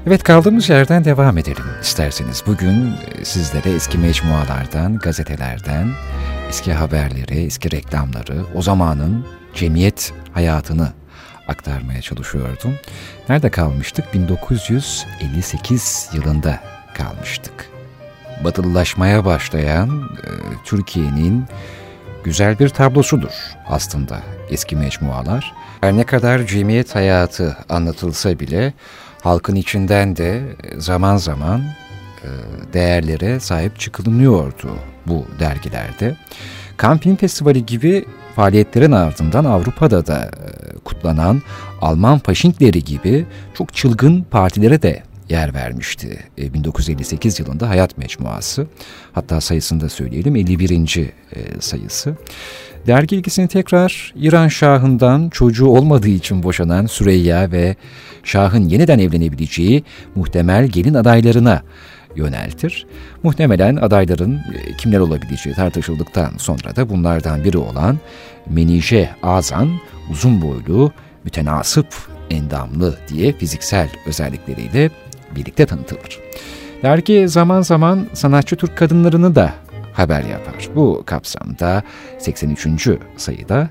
Evet 0.08 0.24
kaldığımız 0.24 0.70
yerden 0.70 1.06
devam 1.06 1.38
edelim 1.38 1.64
isterseniz. 1.82 2.44
Bugün 2.48 2.94
e, 3.20 3.26
sizlere 3.26 3.72
eski 3.72 3.98
mecmualardan, 3.98 4.98
gazetelerden, 4.98 5.92
eski 6.50 6.74
haberleri, 6.74 7.44
eski 7.44 7.72
reklamları, 7.72 8.46
o 8.56 8.62
zamanın 8.62 9.26
cemiyet 9.56 10.14
hayatını 10.32 10.88
aktarmaya 11.48 12.02
çalışıyordum. 12.02 12.76
Nerede 13.30 13.50
kalmıştık? 13.50 14.14
1958 14.14 16.10
yılında 16.14 16.60
kalmıştık. 16.94 17.70
Batılılaşmaya 18.44 19.26
başlayan 19.26 20.10
e, 20.24 20.30
Türkiye'nin 20.66 21.46
güzel 22.24 22.60
bir 22.60 22.70
tablosudur 22.70 23.32
aslında 23.68 24.22
eski 24.50 24.76
mecmualar. 24.76 25.54
Her 25.82 25.98
ne 25.98 26.04
kadar 26.04 26.48
cemiyet 26.48 26.96
hayatı 26.96 27.58
anlatılsa 27.70 28.40
bile 28.40 28.74
halkın 29.22 29.56
içinden 29.56 30.16
de 30.16 30.42
zaman 30.78 31.18
zaman 31.18 31.62
e, 32.24 32.30
değerlere 32.74 33.40
sahip 33.40 33.80
çıkılınıyordu 33.80 34.76
bu 35.08 35.26
dergilerde. 35.40 36.16
Kampin 36.78 37.16
Festivali 37.16 37.66
gibi 37.66 38.06
faaliyetlerin 38.36 38.92
ardından 38.92 39.46
Avrupa'da 39.46 40.08
da 40.08 40.24
e, 40.24 40.78
kutlanan 40.80 41.42
Alman 41.82 42.20
faşinkleri 42.20 42.84
gibi 42.84 43.26
çok 43.54 43.74
çılgın 43.74 44.22
partilere 44.22 44.82
de 44.82 45.04
yer 45.32 45.54
vermişti. 45.54 46.20
E, 46.38 46.54
1958 46.54 47.40
yılında 47.40 47.70
Hayat 47.70 47.98
Mecmuası, 47.98 48.68
hatta 49.14 49.42
sayısını 49.42 49.82
da 49.82 49.90
söyleyelim 49.90 50.36
51. 50.36 51.00
E, 51.00 51.12
sayısı. 51.60 52.16
Dergi 52.88 53.16
ilgisini 53.16 53.48
tekrar 53.48 54.14
İran 54.16 54.48
Şahı'ndan 54.48 55.30
çocuğu 55.30 55.68
olmadığı 55.68 56.10
için 56.10 56.44
boşanan 56.44 56.86
Süreyya 56.86 57.52
ve 57.52 57.76
Şah'ın 58.24 58.70
yeniden 58.70 59.00
evlenebileceği 59.00 59.84
muhtemel 60.16 60.68
gelin 60.68 60.94
adaylarına 60.94 61.62
yöneltir. 62.16 62.86
Muhtemelen 63.24 63.76
adayların 63.76 64.36
e, 64.36 64.78
kimler 64.78 65.00
olabileceği 65.00 65.56
tartışıldıktan 65.56 66.32
sonra 66.38 66.76
da 66.76 66.90
bunlardan 66.90 67.44
biri 67.44 67.58
olan 67.58 68.00
Menije 68.50 69.10
Azan 69.24 69.70
uzun 70.12 70.42
boylu, 70.42 70.92
mütenasıp 71.24 71.88
endamlı 72.30 72.98
diye 73.08 73.34
fiziksel 73.34 73.90
özellikleriyle 74.06 74.90
birlikte 75.36 75.66
tanıtılır. 75.66 76.20
Dergi 76.84 77.28
zaman 77.30 77.62
zaman 77.62 78.08
sanatçı 78.14 78.56
Türk 78.56 78.78
kadınlarını 78.78 79.36
da 79.36 79.54
haber 79.94 80.22
yapar. 80.24 80.70
Bu 80.76 81.04
kapsamda 81.06 81.84
83. 82.20 82.68
sayıda 83.18 83.70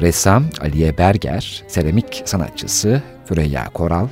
ressam 0.00 0.44
Aliye 0.60 0.98
Berger, 0.98 1.64
seramik 1.68 2.22
sanatçısı 2.24 3.02
Füreyya 3.26 3.64
Koral, 3.74 4.08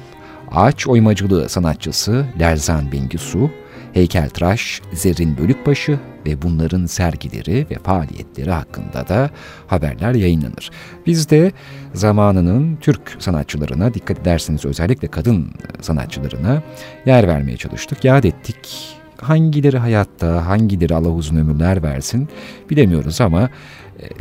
ağaç 0.52 0.86
oymacılığı 0.86 1.48
sanatçısı 1.48 2.26
Lerzan 2.38 2.92
Bengisu, 2.92 3.50
heykeltıraş 3.92 4.80
Zerrin 4.92 5.38
Bölükbaşı 5.38 5.98
ve 6.28 6.42
bunların 6.42 6.86
sergileri 6.86 7.66
ve 7.70 7.74
faaliyetleri 7.74 8.50
hakkında 8.50 9.08
da 9.08 9.30
haberler 9.66 10.14
yayınlanır. 10.14 10.70
Biz 11.06 11.30
de 11.30 11.52
zamanının 11.94 12.76
Türk 12.76 13.16
sanatçılarına 13.18 13.94
dikkat 13.94 14.18
ederseniz 14.18 14.64
özellikle 14.64 15.08
kadın 15.08 15.50
sanatçılarına 15.80 16.62
yer 17.06 17.28
vermeye 17.28 17.56
çalıştık. 17.56 18.04
Yad 18.04 18.24
ettik. 18.24 18.94
Hangileri 19.20 19.78
hayatta, 19.78 20.46
hangileri 20.46 20.94
Allah 20.94 21.08
uzun 21.08 21.36
ömürler 21.36 21.82
versin 21.82 22.28
bilemiyoruz 22.70 23.20
ama 23.20 23.50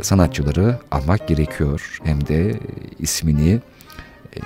sanatçıları 0.02 0.78
almak 0.90 1.28
gerekiyor. 1.28 1.98
Hem 2.04 2.26
de 2.26 2.54
ismini 2.98 3.60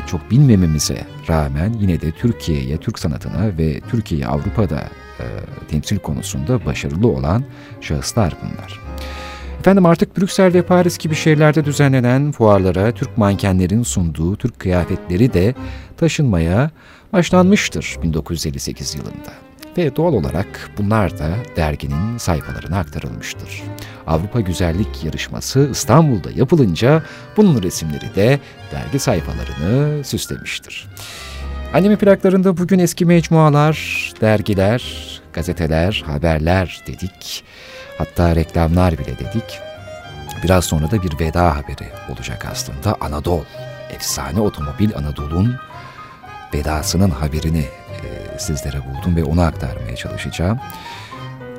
çok 0.07 0.31
bilmememize 0.31 1.07
rağmen 1.29 1.73
yine 1.81 2.01
de 2.01 2.13
Türkiye'ye, 2.13 2.77
Türk 2.77 2.99
sanatına 2.99 3.59
ve 3.59 3.81
Türkiye'yi 3.81 4.27
Avrupa'da 4.27 4.81
e, 4.81 5.02
temsil 5.69 5.99
konusunda 5.99 6.67
başarılı 6.67 7.09
olan 7.09 7.45
şahıslar 7.81 8.37
bunlar. 8.43 8.81
Efendim 9.61 9.87
artık 9.87 10.19
Brüksel 10.19 10.55
ve 10.55 10.63
Paris 10.63 10.99
gibi 10.99 11.15
şehirlerde 11.15 11.65
düzenlenen 11.65 12.33
fuarlara 12.33 12.93
Türk 12.93 13.19
mankenlerin 13.19 13.83
sunduğu 13.83 14.37
Türk 14.37 14.59
kıyafetleri 14.59 15.33
de 15.33 15.55
taşınmaya 15.97 16.71
başlanmıştır 17.13 17.97
1958 18.03 18.95
yılında. 18.95 19.33
Ve 19.79 19.97
doğal 19.97 20.13
olarak 20.13 20.71
bunlar 20.79 21.19
da 21.19 21.31
derginin 21.57 22.19
sayfalarına 22.19 22.79
aktarılmıştır. 22.79 23.63
Avrupa 24.07 24.41
Güzellik 24.41 25.05
Yarışması 25.05 25.69
İstanbul'da 25.73 26.31
yapılınca 26.31 27.03
bunun 27.37 27.63
resimleri 27.63 28.15
de 28.15 28.41
dergi 28.73 28.99
sayfalarını 28.99 30.05
süslemiştir. 30.05 30.89
Annemin 31.75 31.97
plaklarında 31.97 32.57
bugün 32.57 32.79
eski 32.79 33.07
mecmualar, 33.07 34.13
dergiler, 34.21 34.83
gazeteler, 35.33 36.03
haberler 36.07 36.83
dedik. 36.87 37.45
Hatta 37.99 38.37
reklamlar 38.37 38.99
bile 38.99 39.19
dedik. 39.19 39.59
Biraz 40.45 40.65
sonra 40.65 40.91
da 40.91 41.03
bir 41.03 41.21
veda 41.21 41.57
haberi 41.57 41.89
olacak 42.09 42.47
aslında. 42.53 42.97
Anadolu, 43.01 43.45
efsane 43.91 44.41
otomobil 44.41 44.97
Anadolu'nun 44.97 45.57
vedasının 46.55 47.11
haberini 47.11 47.65
e, 47.91 48.39
sizlere 48.39 48.79
buldum 48.79 49.17
ve 49.17 49.25
onu 49.25 49.41
aktarmaya 49.41 49.97
çalışacağım. 49.97 50.59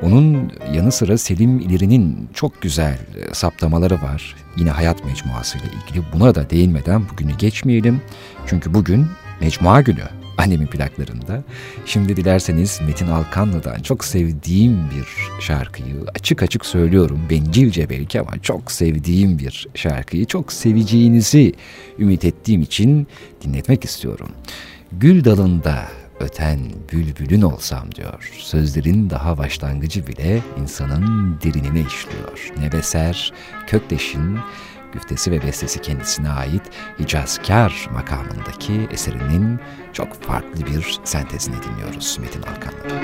Onun 0.02 0.52
yanı 0.74 0.92
sıra 0.92 1.18
Selim 1.18 1.60
İleri'nin 1.60 2.30
çok 2.34 2.62
güzel 2.62 2.94
e, 2.94 3.34
saptamaları 3.34 3.96
var. 3.96 4.36
Yine 4.58 4.70
hayat 4.70 5.06
mecmuası 5.06 5.58
ile 5.58 5.66
ilgili. 5.66 6.04
Buna 6.14 6.36
da 6.36 6.50
değinmeden 6.50 7.10
bugünü 7.10 7.38
geçmeyelim. 7.38 8.02
Çünkü 8.48 8.74
bugün 8.74 9.08
mecmua 9.44 9.82
günü 9.82 10.04
annemin 10.38 10.68
plaklarında. 10.68 11.44
Şimdi 11.86 12.16
dilerseniz 12.18 12.82
Metin 12.88 13.08
Alkanlı'dan 13.08 13.82
çok 13.82 14.06
sevdiğim 14.06 14.90
bir 14.92 15.08
şarkıyı 15.42 15.96
açık 16.16 16.44
açık 16.44 16.66
söylüyorum. 16.66 17.20
Bencilce 17.30 17.90
belki 17.90 18.20
ama 18.20 18.32
çok 18.42 18.72
sevdiğim 18.72 19.40
bir 19.40 19.68
şarkıyı 19.76 20.26
çok 20.26 20.54
seveceğinizi 20.54 21.54
ümit 22.00 22.26
ettiğim 22.26 22.62
için 22.62 23.08
dinletmek 23.44 23.86
istiyorum. 23.86 24.30
Gül 24.92 25.26
dalında 25.26 25.86
öten 26.20 26.60
bülbülün 26.92 27.42
olsam 27.42 27.92
diyor. 27.96 28.32
Sözlerin 28.38 29.10
daha 29.10 29.38
başlangıcı 29.38 30.08
bile 30.08 30.42
insanın 30.62 31.40
derinine 31.44 31.82
işliyor. 31.82 32.52
Nebeser, 32.60 33.34
Kökteş'in 33.68 34.40
güftesi 34.94 35.32
ve 35.32 35.42
bestesi 35.42 35.82
kendisine 35.82 36.30
ait 36.30 36.64
Hicazkar 37.00 37.90
makamındaki 37.94 38.88
eserinin 38.92 39.60
çok 39.94 40.24
farklı 40.24 40.66
bir 40.66 41.00
sentezini 41.04 41.56
dinliyoruz 41.64 42.18
Metin 42.22 42.42
Alkan'la. 42.42 43.04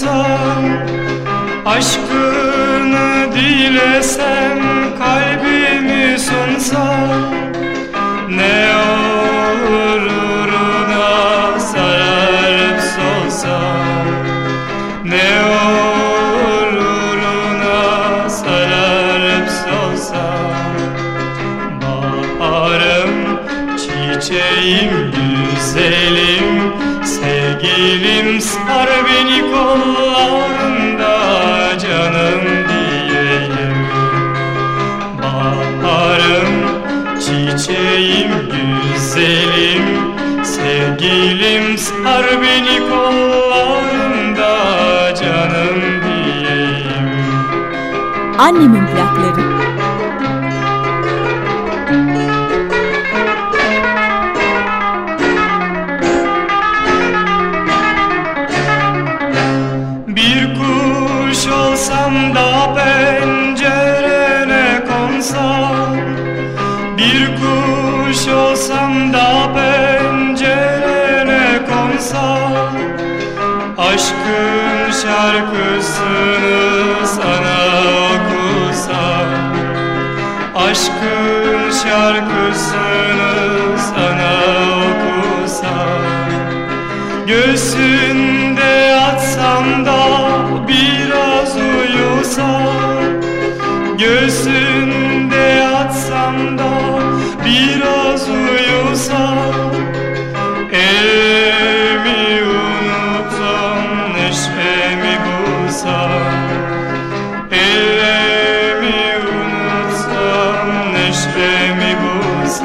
Sunsam 0.00 0.64
Aşkını 1.66 3.32
dilesem 3.34 4.79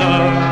love. 0.08 0.45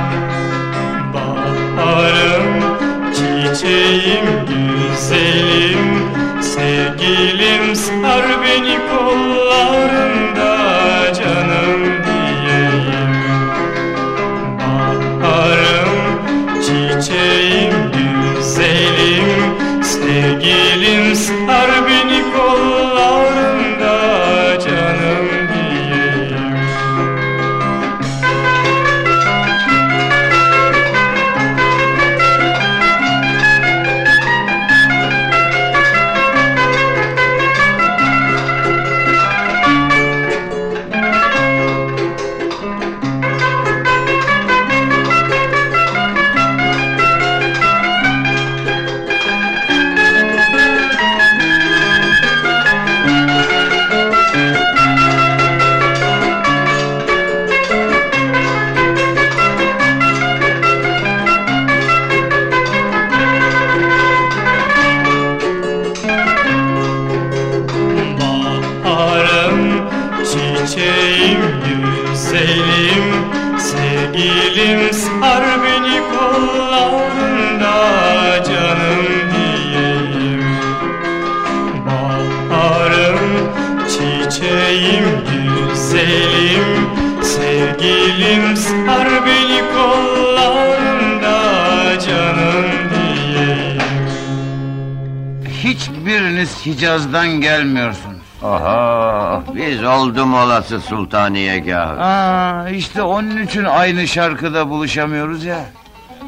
Oldum 100.54 100.64
olası 100.64 100.82
sultaniyegahı. 100.82 102.02
Aa, 102.02 102.70
işte 102.70 103.02
onun 103.02 103.42
için 103.42 103.64
aynı 103.64 104.08
şarkıda 104.08 104.70
buluşamıyoruz 104.70 105.44
ya. 105.46 105.66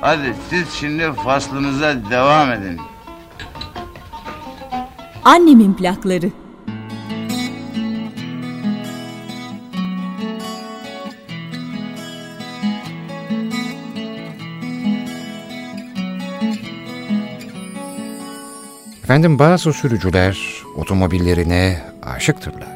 Hadi 0.01 0.34
siz 0.49 0.73
şimdi 0.73 1.13
faslınıza 1.13 1.95
devam 2.09 2.51
edin. 2.51 2.82
Annemin 5.23 5.73
plakları. 5.73 6.32
Efendim 19.03 19.39
bazı 19.39 19.73
sürücüler 19.73 20.38
otomobillerine 20.76 21.82
aşıktırlar. 22.03 22.74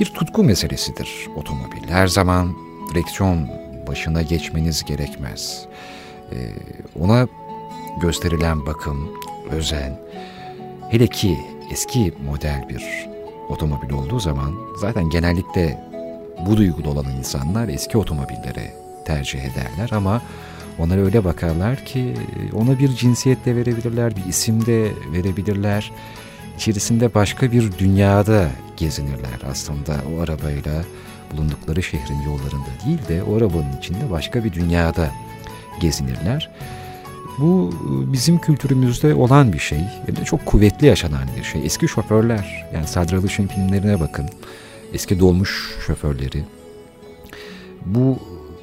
Bir 0.00 0.06
tutku 0.06 0.44
meselesidir 0.44 1.28
otomobil. 1.36 1.88
Her 1.88 2.06
zaman 2.06 2.56
direksiyon 2.94 3.48
başına 3.86 4.22
geçmeniz 4.22 4.84
gerekmez. 4.84 5.66
Ee, 6.32 6.36
ona 7.00 7.28
gösterilen 8.00 8.66
bakım, 8.66 9.08
özen, 9.50 10.00
hele 10.90 11.06
ki 11.06 11.38
eski 11.72 12.14
model 12.24 12.66
bir 12.68 13.08
otomobil 13.48 13.90
olduğu 13.90 14.20
zaman 14.20 14.54
zaten 14.80 15.10
genellikle 15.10 15.80
bu 16.46 16.56
duygulu 16.56 16.88
olan 16.88 17.16
insanlar 17.18 17.68
eski 17.68 17.98
otomobillere 17.98 18.74
tercih 19.04 19.40
ederler 19.40 19.90
ama 19.92 20.22
Onlara 20.78 21.00
öyle 21.00 21.24
bakarlar 21.24 21.84
ki 21.84 22.14
ona 22.52 22.78
bir 22.78 22.88
cinsiyet 22.88 23.46
de 23.46 23.56
verebilirler, 23.56 24.16
bir 24.16 24.24
isim 24.24 24.66
de 24.66 24.90
verebilirler. 25.12 25.92
İçerisinde 26.56 27.14
başka 27.14 27.52
bir 27.52 27.78
dünyada 27.78 28.48
gezinirler 28.76 29.40
aslında 29.50 29.96
o 30.16 30.20
arabayla 30.22 30.84
bulundukları 31.32 31.82
şehrin 31.82 32.22
yollarında 32.22 32.68
değil 32.86 33.08
de 33.08 33.22
o 33.22 33.36
arabanın 33.36 33.78
içinde 33.78 34.10
başka 34.10 34.44
bir 34.44 34.52
dünyada 34.52 35.10
gezinirler. 35.80 36.50
Bu 37.38 37.74
bizim 38.12 38.38
kültürümüzde 38.38 39.14
olan 39.14 39.52
bir 39.52 39.58
şey. 39.58 39.80
Hem 40.06 40.24
çok 40.24 40.46
kuvvetli 40.46 40.86
yaşanan 40.86 41.28
bir 41.38 41.44
şey. 41.44 41.66
Eski 41.66 41.88
şoförler, 41.88 42.66
yani 42.74 42.86
Sadri 42.86 43.16
Alış'ın 43.16 43.46
filmlerine 43.46 44.00
bakın. 44.00 44.28
Eski 44.92 45.20
dolmuş 45.20 45.76
şoförleri. 45.86 46.44
Bu 47.86 48.18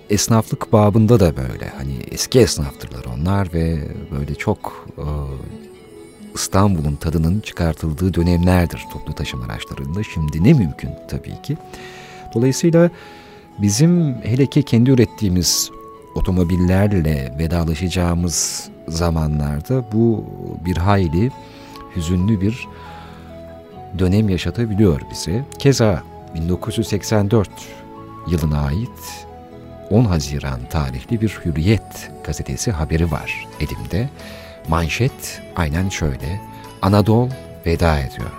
esnaflık 0.10 0.74
babında 0.74 1.20
da 1.20 1.38
böyle. 1.38 1.70
Hani 1.78 1.94
eski 2.12 2.40
esnaftırlar 2.40 3.06
onlar 3.18 3.54
ve 3.54 3.88
böyle 4.12 4.36
çok 4.36 4.88
e, 4.98 5.06
İstanbul'un 6.36 6.96
tadının 6.96 7.40
çıkartıldığı 7.40 8.14
dönemlerdir 8.14 8.86
toplu 8.92 9.14
taşıma 9.14 9.46
araçlarında. 9.46 10.04
Şimdi 10.04 10.44
ne 10.44 10.54
mümkün 10.54 10.90
tabii 11.08 11.42
ki. 11.42 11.58
Dolayısıyla 12.34 12.90
bizim 13.58 14.16
hele 14.24 14.46
ki 14.46 14.64
kendi 14.64 14.92
ürettiğimiz 14.92 15.72
otomobillerle 16.16 17.36
vedalaşacağımız 17.40 18.70
zamanlarda 18.88 19.92
bu 19.92 20.26
bir 20.66 20.78
hayli 20.78 21.32
hüzünlü 21.96 22.42
bir 22.42 22.68
dönem 24.00 24.30
yaşatabiliyor 24.30 25.02
bize. 25.12 25.46
Keza 25.60 26.04
1984 26.36 27.50
yılına 28.28 28.62
ait 28.62 29.28
10 29.90 30.06
Haziran 30.06 30.60
tarihli 30.70 31.22
bir 31.22 31.40
Hürriyet 31.46 32.12
gazetesi 32.24 32.72
haberi 32.72 33.12
var 33.12 33.48
elimde. 33.60 34.10
Manşet 34.68 35.42
aynen 35.56 35.90
şöyle. 35.90 36.42
Anadolu 36.82 37.30
veda 37.66 38.00
ediyor. 38.00 38.32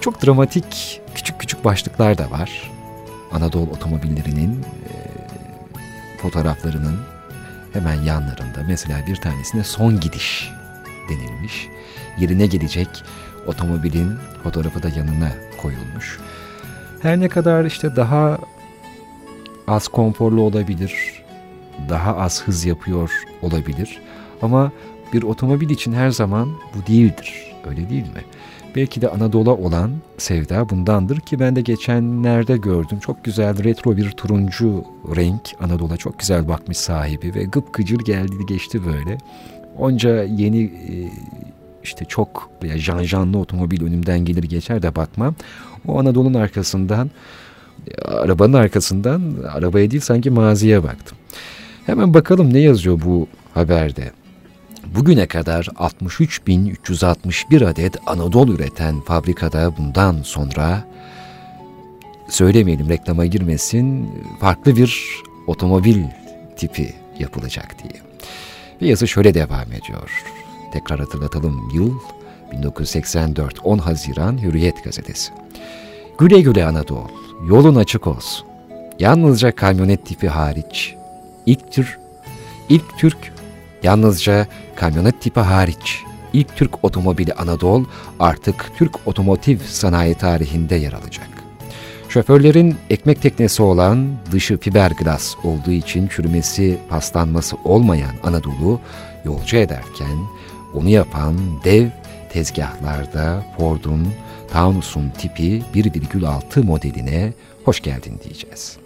Çok 0.00 0.22
dramatik 0.26 1.00
küçük 1.14 1.40
küçük 1.40 1.64
başlıklar 1.64 2.18
da 2.18 2.30
var. 2.30 2.70
Anadolu 3.32 3.70
otomobillerinin 3.70 4.60
e, 4.62 4.92
fotoğraflarının 6.18 7.00
hemen 7.72 8.02
yanlarında 8.02 8.62
mesela 8.68 9.06
bir 9.06 9.16
tanesine 9.16 9.64
son 9.64 10.00
gidiş 10.00 10.50
denilmiş. 11.08 11.68
Yerine 12.18 12.46
gelecek 12.46 12.88
otomobilin 13.46 14.12
fotoğrafı 14.42 14.82
da 14.82 14.88
yanına 14.88 15.32
koyulmuş. 15.62 16.18
Her 17.02 17.20
ne 17.20 17.28
kadar 17.28 17.64
işte 17.64 17.96
daha 17.96 18.38
az 19.66 19.88
konforlu 19.88 20.42
olabilir, 20.42 21.22
daha 21.88 22.16
az 22.16 22.42
hız 22.42 22.64
yapıyor 22.64 23.10
olabilir. 23.42 24.00
Ama 24.44 24.72
bir 25.12 25.22
otomobil 25.22 25.70
için 25.70 25.92
her 25.92 26.10
zaman 26.10 26.48
bu 26.48 26.86
değildir. 26.86 27.52
Öyle 27.68 27.90
değil 27.90 28.02
mi? 28.02 28.24
Belki 28.76 29.00
de 29.02 29.08
Anadolu'a 29.08 29.54
olan 29.54 29.90
sevda 30.18 30.68
bundandır 30.68 31.20
ki 31.20 31.40
ben 31.40 31.56
de 31.56 31.60
geçenlerde 31.60 32.56
gördüm. 32.56 32.98
Çok 32.98 33.24
güzel 33.24 33.64
retro 33.64 33.96
bir 33.96 34.10
turuncu 34.10 34.84
renk 35.16 35.40
Anadolu'a 35.60 35.96
çok 35.96 36.18
güzel 36.18 36.48
bakmış 36.48 36.76
sahibi 36.76 37.34
ve 37.34 37.44
gıpgıcır 37.44 37.98
geldi 37.98 38.46
geçti 38.48 38.80
böyle. 38.86 39.18
Onca 39.78 40.22
yeni 40.22 40.62
e, 40.64 40.94
işte 41.82 42.04
çok 42.04 42.50
veya 42.62 42.78
janjanlı 42.78 43.38
otomobil 43.38 43.82
önümden 43.82 44.18
gelir 44.18 44.42
geçer 44.42 44.82
de 44.82 44.96
bakmam. 44.96 45.34
O 45.88 46.00
Anadolu'nun 46.00 46.34
arkasından 46.34 47.10
arabanın 48.04 48.52
arkasından 48.52 49.22
arabaya 49.52 49.90
değil 49.90 50.02
sanki 50.02 50.30
maziye 50.30 50.82
baktım. 50.82 51.18
Hemen 51.86 52.14
bakalım 52.14 52.54
ne 52.54 52.58
yazıyor 52.58 53.00
bu 53.04 53.26
haberde. 53.54 54.23
Bugüne 54.94 55.26
kadar 55.26 55.64
63.361 55.64 57.66
adet 57.66 57.96
Anadolu 58.06 58.52
üreten 58.52 59.00
fabrikada 59.00 59.76
bundan 59.76 60.22
sonra 60.22 60.84
söylemeyelim 62.28 62.88
reklama 62.88 63.26
girmesin 63.26 64.10
farklı 64.40 64.76
bir 64.76 65.22
otomobil 65.46 66.04
tipi 66.56 66.94
yapılacak 67.18 67.76
diye. 67.82 68.02
Ve 68.82 68.88
yazı 68.88 69.08
şöyle 69.08 69.34
devam 69.34 69.72
ediyor. 69.72 70.24
Tekrar 70.72 71.00
hatırlatalım 71.00 71.70
yıl 71.74 71.98
1984 72.52 73.54
10 73.64 73.78
Haziran 73.78 74.42
Hürriyet 74.42 74.84
gazetesi. 74.84 75.32
Güle 76.18 76.40
güle 76.40 76.66
Anadolu 76.66 77.10
yolun 77.48 77.74
açık 77.74 78.06
olsun. 78.06 78.46
Yalnızca 78.98 79.54
kamyonet 79.54 80.06
tipi 80.06 80.28
hariç, 80.28 80.94
ilk 81.46 81.72
tür, 81.72 81.98
ilk 82.68 82.98
Türk, 82.98 83.33
yalnızca 83.84 84.46
kamyonet 84.76 85.20
tipi 85.20 85.40
hariç, 85.40 86.02
ilk 86.32 86.56
Türk 86.56 86.84
otomobili 86.84 87.32
Anadolu 87.32 87.86
artık 88.20 88.70
Türk 88.76 89.06
otomotiv 89.06 89.58
sanayi 89.58 90.14
tarihinde 90.14 90.74
yer 90.74 90.92
alacak. 90.92 91.28
Şoförlerin 92.08 92.76
ekmek 92.90 93.22
teknesi 93.22 93.62
olan 93.62 94.08
dışı 94.32 94.58
fiberglass 94.58 95.34
olduğu 95.44 95.70
için 95.70 96.08
çürümesi, 96.08 96.78
paslanması 96.88 97.56
olmayan 97.64 98.14
Anadolu 98.22 98.80
yolcu 99.24 99.56
ederken 99.56 100.18
onu 100.74 100.88
yapan 100.88 101.36
dev 101.64 101.88
tezgahlarda 102.32 103.44
Ford'un 103.58 104.08
Taunus'un 104.52 105.10
tipi 105.10 105.62
1,6 105.74 106.62
modeline 106.62 107.32
hoş 107.64 107.80
geldin 107.82 108.20
diyeceğiz. 108.24 108.83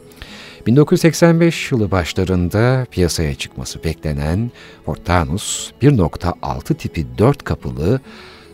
1985 0.68 1.72
yılı 1.72 1.90
başlarında 1.90 2.86
piyasaya 2.90 3.34
çıkması 3.34 3.84
beklenen 3.84 4.50
Ford 4.86 4.96
Taunus 5.04 5.70
1.6 5.82 6.74
tipi 6.74 7.06
4 7.18 7.44
kapılı 7.44 8.00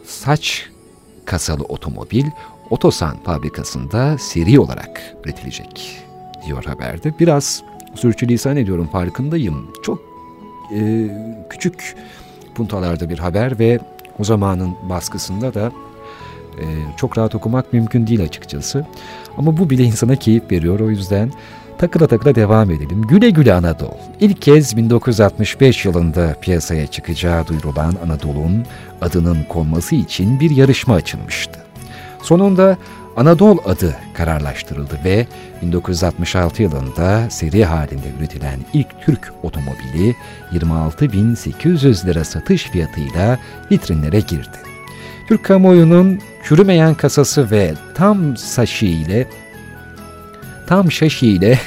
saç 0.04 0.70
kasalı 1.24 1.62
otomobil 1.62 2.24
Otosan 2.70 3.16
fabrikasında 3.24 4.18
seri 4.18 4.58
olarak 4.60 5.00
üretilecek 5.24 6.02
diyor 6.46 6.64
haberde. 6.64 7.18
Biraz 7.18 7.62
sürçülisan 7.94 8.56
ediyorum 8.56 8.88
farkındayım. 8.92 9.72
Çok 9.82 10.02
e, 10.74 11.08
küçük 11.50 11.96
puntalarda 12.54 13.10
bir 13.10 13.18
haber 13.18 13.58
ve 13.58 13.78
o 14.18 14.24
zamanın 14.24 14.74
baskısında 14.88 15.54
da 15.54 15.72
e, 16.58 16.64
çok 16.96 17.18
rahat 17.18 17.34
okumak 17.34 17.72
mümkün 17.72 18.06
değil 18.06 18.22
açıkçası. 18.22 18.86
Ama 19.36 19.56
bu 19.56 19.70
bile 19.70 19.82
insana 19.82 20.16
keyif 20.16 20.52
veriyor 20.52 20.80
o 20.80 20.90
yüzden 20.90 21.32
takıla 21.78 22.06
takıla 22.06 22.34
devam 22.34 22.70
edelim. 22.70 23.02
Güle 23.02 23.30
güle 23.30 23.54
Anadolu. 23.54 23.96
İlk 24.20 24.42
kez 24.42 24.76
1965 24.76 25.84
yılında 25.84 26.36
piyasaya 26.40 26.86
çıkacağı 26.86 27.46
duyurulan 27.46 27.94
Anadolu'nun 28.04 28.66
adının 29.00 29.44
konması 29.48 29.94
için 29.94 30.40
bir 30.40 30.50
yarışma 30.50 30.94
açılmıştı. 30.94 31.60
Sonunda 32.22 32.76
Anadolu 33.16 33.60
adı 33.66 33.96
kararlaştırıldı 34.14 34.98
ve 35.04 35.26
1966 35.62 36.62
yılında 36.62 37.30
seri 37.30 37.64
halinde 37.64 38.06
üretilen 38.18 38.60
ilk 38.72 38.86
Türk 39.00 39.32
otomobili 39.42 40.16
26.800 40.52 42.06
lira 42.06 42.24
satış 42.24 42.64
fiyatıyla 42.64 43.38
vitrinlere 43.70 44.20
girdi. 44.20 44.58
Türk 45.28 45.44
kamuoyunun 45.44 46.20
çürümeyen 46.44 46.94
kasası 46.94 47.50
ve 47.50 47.74
tam 47.94 48.36
saşı 48.36 48.86
ile 48.86 49.26
tam 50.66 50.90
şaşı 50.90 51.26
ile 51.26 51.58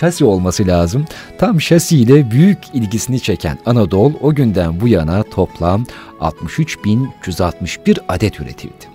şasi 0.00 0.24
olması 0.24 0.66
lazım. 0.66 1.04
Tam 1.38 1.60
şasi 1.60 1.98
ile 1.98 2.30
büyük 2.30 2.58
ilgisini 2.74 3.20
çeken 3.20 3.58
Anadolu 3.66 4.14
o 4.20 4.34
günden 4.34 4.80
bu 4.80 4.88
yana 4.88 5.22
toplam 5.22 5.84
63.361 6.20 7.98
adet 8.08 8.40
üretildi. 8.40 8.88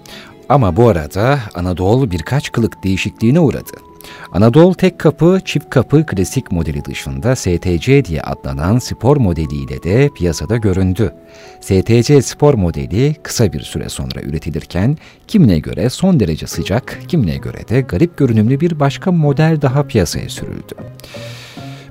Ama 0.50 0.76
bu 0.76 0.88
arada 0.88 1.40
Anadolu 1.54 2.12
birkaç 2.12 2.52
kılık 2.52 2.84
değişikliğine 2.84 3.40
uğradı. 3.40 3.93
Anadolu 4.32 4.76
tek 4.76 5.00
kapı, 5.00 5.40
çift 5.46 5.70
kapı 5.70 6.06
klasik 6.06 6.52
modeli 6.52 6.86
dışında 6.86 7.36
STC 7.36 8.06
diye 8.06 8.22
adlanan 8.22 8.80
spor 8.80 9.18
modeliyle 9.18 9.84
de 9.84 10.10
piyasada 10.16 10.58
göründü. 10.58 11.14
STC 11.62 12.22
spor 12.22 12.54
modeli 12.54 13.16
kısa 13.24 13.54
bir 13.54 13.62
süre 13.62 13.90
sonra 13.90 14.22
üretilirken 14.22 14.98
kimine 15.28 15.60
göre 15.60 15.90
son 15.90 16.20
derece 16.20 16.48
sıcak, 16.48 17.00
kimine 17.08 17.38
göre 17.38 17.68
de 17.68 17.82
garip 17.82 18.18
görünümlü 18.18 18.60
bir 18.60 18.80
başka 18.80 19.12
model 19.12 19.62
daha 19.62 19.84
piyasaya 19.84 20.30
sürüldü. 20.30 20.76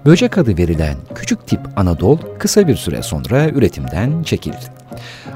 Böcek 0.07 0.39
adı 0.39 0.59
verilen 0.59 0.97
küçük 1.15 1.47
tip 1.47 1.61
Anadolu 1.77 2.19
kısa 2.39 2.69
bir 2.69 2.77
süre 2.77 3.03
sonra 3.03 3.49
üretimden 3.49 4.23
çekildi. 4.23 4.65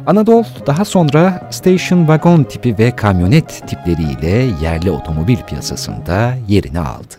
Anadolu 0.07 0.45
daha 0.67 0.85
sonra 0.85 1.49
station 1.51 1.99
wagon 1.99 2.45
tipi 2.45 2.79
ve 2.79 2.97
kamyonet 2.97 3.63
tipleriyle 3.69 4.47
yerli 4.63 4.91
otomobil 4.91 5.37
piyasasında 5.37 6.35
yerini 6.49 6.81
aldı. 6.81 7.15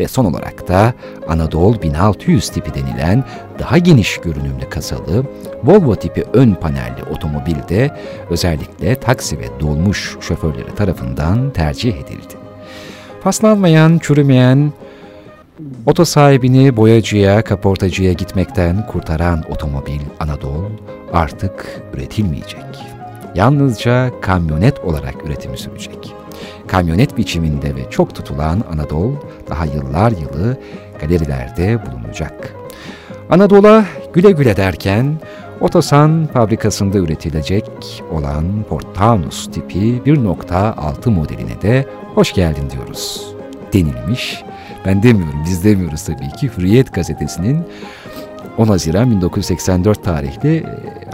Ve 0.00 0.08
son 0.08 0.24
olarak 0.24 0.68
da 0.68 0.94
Anadolu 1.28 1.82
1600 1.82 2.48
tipi 2.48 2.74
denilen 2.74 3.24
daha 3.58 3.78
geniş 3.78 4.18
görünümlü 4.18 4.68
kasalı 4.70 5.24
Volvo 5.64 5.96
tipi 5.96 6.24
ön 6.32 6.54
panelli 6.54 7.02
otomobil 7.10 7.56
de 7.68 7.96
özellikle 8.30 8.94
taksi 8.94 9.38
ve 9.38 9.60
dolmuş 9.60 10.16
şoförleri 10.20 10.74
tarafından 10.74 11.50
tercih 11.52 11.94
edildi. 11.94 12.34
Paslanmayan, 13.22 13.98
çürümeyen, 13.98 14.72
Oto 15.86 16.04
sahibini 16.04 16.76
boyacıya, 16.76 17.42
kaportacıya 17.42 18.12
gitmekten 18.12 18.86
kurtaran 18.86 19.44
otomobil 19.50 20.00
Anadolu 20.20 20.70
artık 21.12 21.82
üretilmeyecek. 21.94 22.64
Yalnızca 23.34 24.10
kamyonet 24.20 24.78
olarak 24.78 25.26
üretimi 25.26 25.58
sürecek. 25.58 26.14
Kamyonet 26.66 27.16
biçiminde 27.16 27.76
ve 27.76 27.90
çok 27.90 28.14
tutulan 28.14 28.64
Anadolu 28.72 29.14
daha 29.48 29.64
yıllar 29.64 30.10
yılı 30.10 30.56
galerilerde 31.00 31.78
bulunacak. 31.86 32.54
Anadolu'a 33.30 33.84
güle 34.12 34.30
güle 34.30 34.56
derken 34.56 35.20
Otosan 35.60 36.28
fabrikasında 36.32 36.98
üretilecek 36.98 37.70
olan 38.12 38.44
Portanus 38.68 39.46
tipi 39.50 40.02
1.6 40.06 41.10
modeline 41.10 41.62
de 41.62 41.86
hoş 42.14 42.32
geldin 42.32 42.70
diyoruz 42.70 43.34
denilmiş 43.72 44.42
ben 44.86 45.02
demiyorum, 45.02 45.44
biz 45.46 45.64
demiyoruz 45.64 46.04
tabii 46.04 46.28
ki. 46.28 46.50
Hürriyet 46.56 46.94
gazetesinin 46.94 47.64
10 48.58 48.66
Haziran 48.66 49.10
1984 49.10 50.04
tarihli 50.04 50.56
e, 50.56 50.64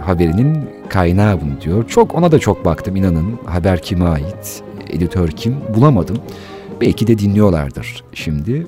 haberinin 0.03 0.69
kaynağı 0.89 1.41
bunu 1.41 1.61
diyor. 1.61 1.87
Çok 1.87 2.15
ona 2.15 2.31
da 2.31 2.39
çok 2.39 2.65
baktım 2.65 2.95
inanın. 2.95 3.39
Haber 3.45 3.81
kime 3.81 4.05
ait, 4.05 4.63
editör 4.89 5.27
kim 5.27 5.55
bulamadım. 5.75 6.17
Belki 6.81 7.07
de 7.07 7.17
dinliyorlardır 7.17 8.03
şimdi. 8.13 8.67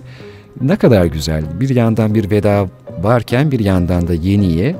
Ne 0.61 0.75
kadar 0.75 1.05
güzel. 1.05 1.43
Bir 1.59 1.75
yandan 1.75 2.15
bir 2.15 2.31
veda 2.31 2.67
varken 3.01 3.51
bir 3.51 3.59
yandan 3.59 4.07
da 4.07 4.13
yeniye 4.13 4.75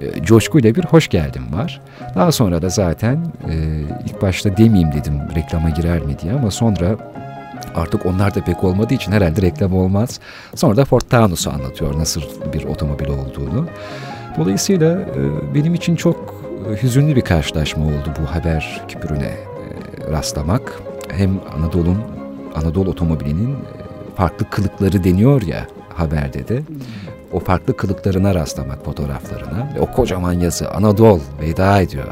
e, 0.00 0.22
coşkuyla 0.22 0.74
bir 0.74 0.84
hoş 0.84 1.08
geldin 1.08 1.42
var. 1.52 1.80
Daha 2.14 2.32
sonra 2.32 2.62
da 2.62 2.68
zaten 2.68 3.16
e, 3.50 3.54
ilk 4.06 4.22
başta 4.22 4.56
demeyeyim 4.56 4.92
dedim 4.92 5.14
reklama 5.36 5.70
girer 5.70 6.00
mi 6.00 6.18
diye 6.22 6.32
ama 6.32 6.50
sonra 6.50 6.96
Artık 7.74 8.06
onlar 8.06 8.34
da 8.34 8.40
pek 8.44 8.64
olmadığı 8.64 8.94
için 8.94 9.12
herhalde 9.12 9.42
reklam 9.42 9.74
olmaz. 9.74 10.20
Sonra 10.54 10.76
da 10.76 10.84
Ford 10.84 11.00
Taunus'u 11.00 11.50
anlatıyor 11.50 11.98
nasıl 11.98 12.22
bir 12.52 12.64
otomobil 12.64 13.08
olduğunu. 13.08 13.66
Dolayısıyla 14.38 15.00
e, 15.00 15.54
benim 15.54 15.74
için 15.74 15.96
çok 15.96 16.34
e, 16.70 16.82
hüzünlü 16.82 17.16
bir 17.16 17.20
karşılaşma 17.20 17.84
oldu 17.84 18.12
bu 18.22 18.34
haber 18.34 18.82
küpürüne 18.88 19.26
e, 19.26 20.12
rastlamak. 20.12 20.80
Hem 21.08 21.40
Anadolu'nun 21.56 22.02
Anadolu 22.54 22.90
otomobilinin 22.90 23.56
farklı 24.16 24.50
kılıkları 24.50 25.04
deniyor 25.04 25.42
ya 25.42 25.66
haberde 25.94 26.48
de. 26.48 26.62
O 27.32 27.40
farklı 27.40 27.76
kılıklarına 27.76 28.34
rastlamak 28.34 28.84
fotoğraflarına 28.84 29.72
ve 29.76 29.80
o 29.80 29.86
kocaman 29.86 30.32
yazı 30.32 30.70
Anadolu 30.70 31.20
veda 31.40 31.80
ediyor. 31.80 32.06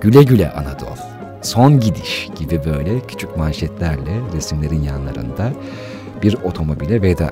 Güle 0.00 0.22
güle 0.22 0.50
Anadolu 0.50 1.09
son 1.42 1.80
gidiş 1.80 2.28
gibi 2.38 2.60
böyle 2.64 3.00
küçük 3.00 3.36
manşetlerle 3.36 4.20
resimlerin 4.34 4.82
yanlarında 4.82 5.52
bir 6.22 6.34
otomobile 6.44 7.02
veda. 7.02 7.30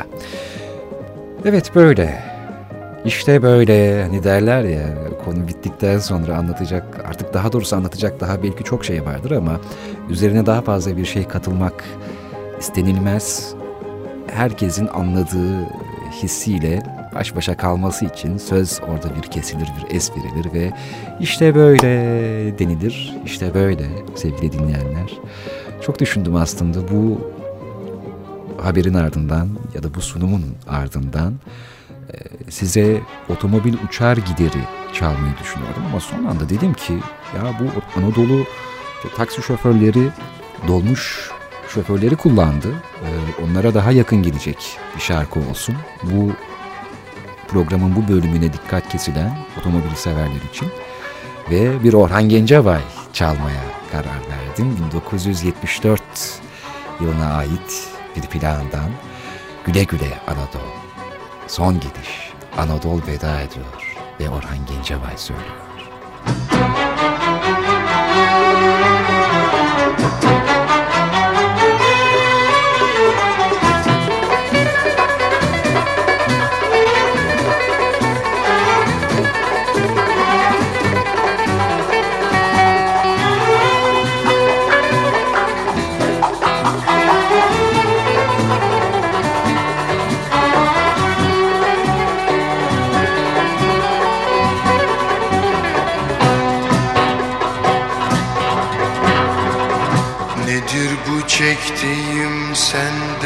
Evet 1.45 1.75
böyle. 1.75 2.23
İşte 3.05 3.43
böyle 3.43 4.03
hani 4.03 4.25
derler 4.25 4.65
ya 4.65 4.87
konu 5.25 5.49
bittikten 5.49 5.99
sonra 5.99 6.37
anlatacak 6.37 7.05
artık 7.09 7.35
daha 7.35 7.53
doğrusu 7.53 7.77
anlatacak 7.77 8.21
daha 8.21 8.43
belki 8.43 8.65
çok 8.65 8.85
şey 8.85 9.05
vardır 9.05 9.31
ama 9.31 9.61
üzerine 10.11 10.47
daha 10.47 10.63
fazla 10.63 10.97
bir 10.97 11.05
şey 11.05 11.25
katılmak 11.25 11.85
istenilmez. 12.61 13.55
Herkesin 14.27 14.87
anladığı 14.87 15.65
hissiyle 16.23 16.83
baş 17.19 17.37
başa 17.37 17.57
kalması 17.57 18.05
için 18.05 18.39
söz 18.39 18.81
orada 18.89 19.17
bir 19.17 19.31
kesilir, 19.31 19.69
bir 19.79 19.97
es 19.97 20.11
verilir 20.11 20.53
ve 20.55 20.73
işte 21.21 21.55
böyle 21.55 21.89
denilir. 22.59 23.15
İşte 23.25 23.55
böyle 23.55 23.89
sevgili 24.15 24.53
dinleyenler. 24.53 25.13
Çok 25.81 25.99
düşündüm 26.01 26.37
aslında 26.37 26.79
bu 26.89 27.31
haberin 28.63 28.95
ardından 28.95 29.49
ya 29.75 29.83
da 29.83 29.95
bu 29.95 30.01
sunumun 30.01 30.45
ardından 30.69 31.35
e, 32.13 32.17
size 32.51 33.01
otomobil 33.29 33.75
uçar 33.89 34.17
gideri 34.17 34.63
çalmayı 34.93 35.35
düşünüyordum 35.43 35.83
ama 35.91 36.01
son 36.01 36.25
anda 36.25 36.49
dedim 36.49 36.75
ki 36.75 36.93
ya 37.37 37.43
bu 37.61 38.01
Anadolu 38.01 38.45
taksi 39.17 39.43
şoförleri 39.43 40.09
dolmuş 40.69 41.31
şoförleri 41.69 42.17
kullandı. 42.17 42.69
E, 43.05 43.09
onlara 43.45 43.75
daha 43.75 43.93
yakın 43.93 44.23
gelecek 44.23 44.79
bir 44.97 45.01
şarkı 45.01 45.41
olsun. 45.51 45.75
Bu 46.03 46.33
programın 47.49 47.97
bu 47.97 48.09
bölümüne 48.09 48.53
dikkat 48.53 48.89
kesilen 48.89 49.39
otomobil 49.61 49.95
severler 49.95 50.41
için 50.55 50.69
ve 51.51 51.85
bir 51.85 51.93
Orhan 51.93 52.29
Gencebay 52.29 52.81
çalmaya 53.13 53.63
karar 53.93 54.05
verdim. 54.05 54.77
1974 54.87 56.03
yılına 57.01 57.33
ait 57.35 57.89
bir 58.17 58.23
plandan 58.23 58.91
Güle 59.65 59.85
Güle 59.85 60.19
Anadolu. 60.27 60.73
Son 61.47 61.75
gidiş 61.75 62.33
Anadolu 62.59 63.03
veda 63.07 63.41
ediyor 63.41 63.97
ve 64.21 64.29
Orhan 64.29 64.59
Gencebay 64.67 65.17
söylüyor. 65.17 65.69
çektiğim 66.49 66.88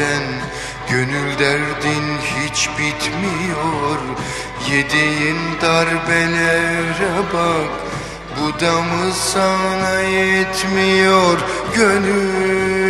senden 0.03 0.23
Gönül 0.89 1.39
derdin 1.39 2.17
hiç 2.17 2.69
bitmiyor. 2.69 3.97
Yediğin 4.71 5.37
darbelere 5.61 7.17
bak 7.33 7.69
Bu 8.39 8.59
da 8.59 8.81
mı 8.81 9.13
sana 9.33 9.99
yetmiyor? 9.99 11.37
Gönül. 11.75 12.83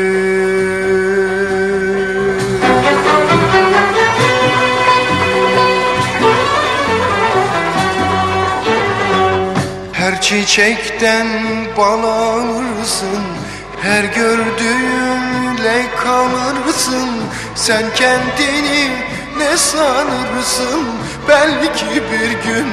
Her 9.94 10.22
çiçekten 10.22 11.28
bal 11.78 12.04
alırsın 12.04 13.24
her 13.82 14.04
Benimle 15.64 15.96
kalırsın 15.96 17.10
Sen 17.56 17.84
kendini 17.96 18.92
ne 19.38 19.58
sanırsın? 19.58 20.88
Belki 21.28 21.86
bir 21.86 22.52
gün 22.52 22.68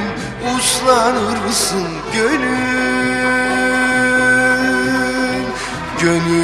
uslanırsın 0.57 1.89
Gönül 2.15 2.61
Gönül 6.01 6.41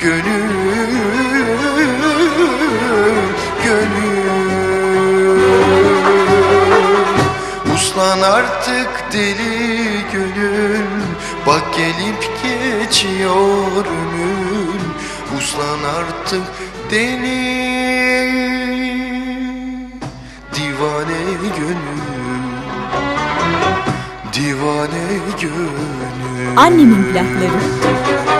Gönül. 0.00 0.60
Uslan 7.74 8.20
artık 8.20 9.12
deli 9.12 10.04
gönül 10.12 10.86
Bak 11.46 11.74
gelip 11.76 12.29
geçiyor 12.90 13.86
ömür 13.86 14.80
Uslan 15.38 15.78
artık 15.98 16.42
deli 16.90 17.60
Divane 20.54 21.22
gönül 21.58 22.00
Divane 24.32 25.18
gönül 25.40 26.56
Annemin 26.56 27.02
plakları 27.02 28.39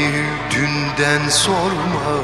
Geleceği 0.00 0.24
dünden 0.50 1.28
sorma. 1.28 2.20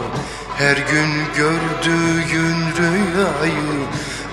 Her 0.59 0.77
gün 0.77 1.11
gördüğün 1.37 2.57
rüyayı 2.79 3.87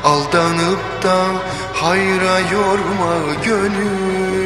Aldanıp 0.04 1.04
da 1.04 1.26
hayra 1.74 2.39
yorma 2.39 3.34
gönül 3.46 4.44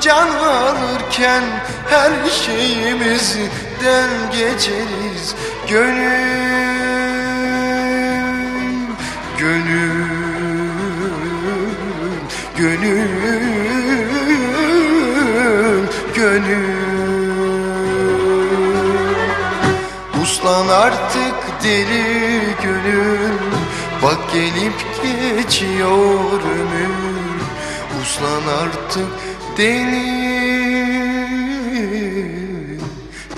can 0.00 0.28
alırken 0.28 1.42
her 1.90 2.10
şeyimizden 2.30 4.10
geçeriz. 4.32 5.34
Gönül, 5.70 6.04
gönül, 9.38 10.06
gönül, 12.56 13.08
gönül. 16.14 16.74
Uslan 20.22 20.68
artık 20.68 21.34
deli 21.64 22.40
gönül. 22.62 23.38
Bak 24.02 24.18
gelip 24.32 24.74
geçiyor 25.02 26.40
ömür 26.42 26.73
uslan 28.24 28.46
artık 28.62 29.06
deli 29.58 30.24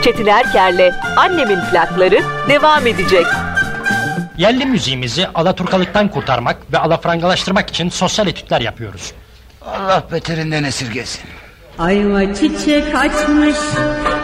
Çetin 0.04 0.26
Erker'le 0.26 0.92
Annemin 1.16 1.58
plakları 1.72 2.20
devam 2.48 2.86
edecek. 2.86 3.26
Yerli 4.40 4.66
müziğimizi 4.66 5.28
Alaturkalıktan 5.28 6.08
kurtarmak 6.08 6.72
ve 6.72 6.78
alafrangalaştırmak 6.78 7.70
için 7.70 7.88
sosyal 7.88 8.26
etütler 8.26 8.60
yapıyoruz. 8.60 9.12
Allah 9.66 10.04
beterinden 10.12 10.64
esirgesin. 10.64 11.20
Ayva 11.78 12.34
çiçek 12.34 12.94
açmış, 12.94 13.56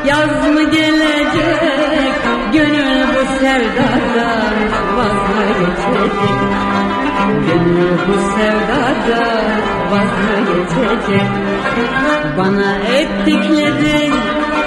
yaz 0.06 0.48
mı 0.48 0.70
gelecek? 0.70 2.14
Gönül 2.52 3.06
bu 3.08 3.38
sevdadan 3.40 4.54
vaz 4.96 5.12
mı 5.12 5.46
geçecek? 5.58 6.12
Gönül 7.46 7.98
bu 8.08 8.14
sevdadan 8.36 9.44
vaz 9.90 10.12
mı 10.24 10.38
geçecek? 10.46 11.28
Bana 12.38 12.76
ettiklerin 12.76 14.14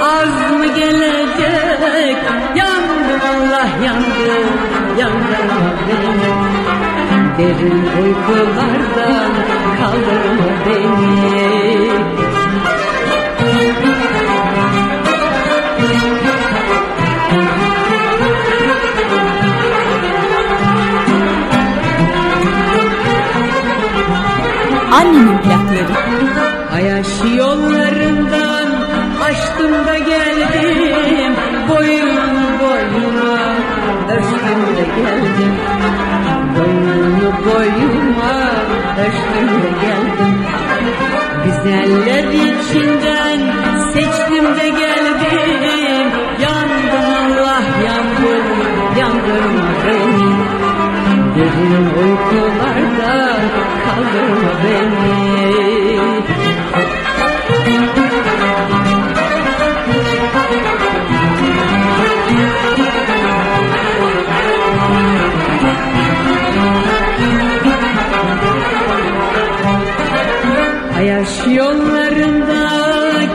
az 0.02 0.52
mı 0.52 0.66
gelecek? 0.76 2.18
Yandım 2.56 2.79
Allah 3.22 3.70
yandım 3.86 4.48
yandırma 5.00 5.72
beni 5.88 6.60
Derin 7.38 7.84
uykulardan 8.04 9.32
kaldırma 9.80 10.50
beni? 10.66 11.90
Annemin 24.92 25.38
plakları. 25.38 25.96
Ayaş 26.76 27.08
yollarından 27.38 28.68
açtım 29.24 29.72
da 29.88 29.98
geldim 29.98 30.89
de 34.68 34.86
geldim. 35.02 35.54
Boynunu 36.56 37.32
boyuma 37.46 38.34
ölçtüm 39.04 39.48
de 39.64 39.72
geldim. 39.82 40.36
Güzeller 41.46 42.24
içinden 42.24 43.40
seçtim 43.94 44.46
de 44.58 44.70
geldim. 44.70 46.12
Yandım 46.42 47.10
Allah 47.20 47.62
yandım 47.86 48.46
yandırma 49.00 49.70
beni. 49.86 50.30
Derin 51.36 51.86
uykularda 51.86 53.40
kaldırma 53.86 54.52
beni 54.64 55.50
Yollarında 71.30 72.70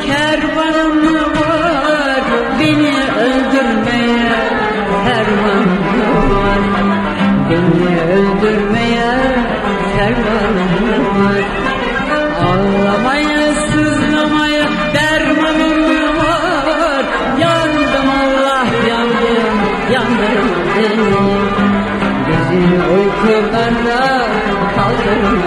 kervanım 0.07 1.05
var? 1.34 2.22
Beni 2.61 2.95
öldürmeye 3.20 4.32
fermanım 5.05 6.30
var? 6.30 6.59
Beni 7.51 8.01
öldürmeye 8.12 9.12
fermanım 9.97 11.07
var? 11.24 11.45
Ağlamaya 12.45 13.55
sızlamaya 13.55 14.66
dermanım 14.95 16.16
var? 16.18 17.05
Yandım 17.40 18.09
Allah 18.11 18.66
yandım 18.88 19.59
yandım 19.92 20.49
beni. 20.76 21.14
Gözün 22.26 22.80
uykularda 22.95 24.26
kaldırma 24.76 25.43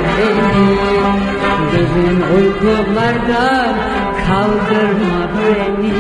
Gözün 1.98 2.22
uykularda 2.22 3.76
kaldırma 4.28 5.30
beni 5.38 5.94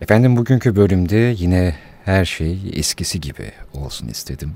Efendim 0.00 0.36
bugünkü 0.36 0.76
bölümde 0.76 1.34
yine 1.38 1.74
her 2.04 2.24
şey 2.24 2.58
eskisi 2.72 3.20
gibi 3.20 3.52
olsun 3.74 4.08
istedim. 4.08 4.52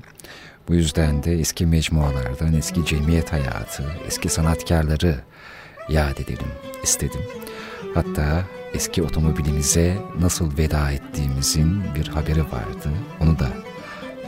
Bu 0.67 0.73
yüzden 0.73 1.23
de 1.23 1.33
eski 1.33 1.65
mecmualardan, 1.65 2.53
eski 2.53 2.85
cemiyet 2.85 3.33
hayatı, 3.33 3.83
eski 4.07 4.29
sanatkarları 4.29 5.15
yad 5.89 6.17
edelim 6.17 6.51
istedim. 6.83 7.21
Hatta 7.93 8.43
eski 8.73 9.03
otomobilimize 9.03 9.97
nasıl 10.19 10.57
veda 10.57 10.91
ettiğimizin 10.91 11.83
bir 11.95 12.07
haberi 12.07 12.41
vardı. 12.41 12.89
Onu 13.21 13.39
da 13.39 13.47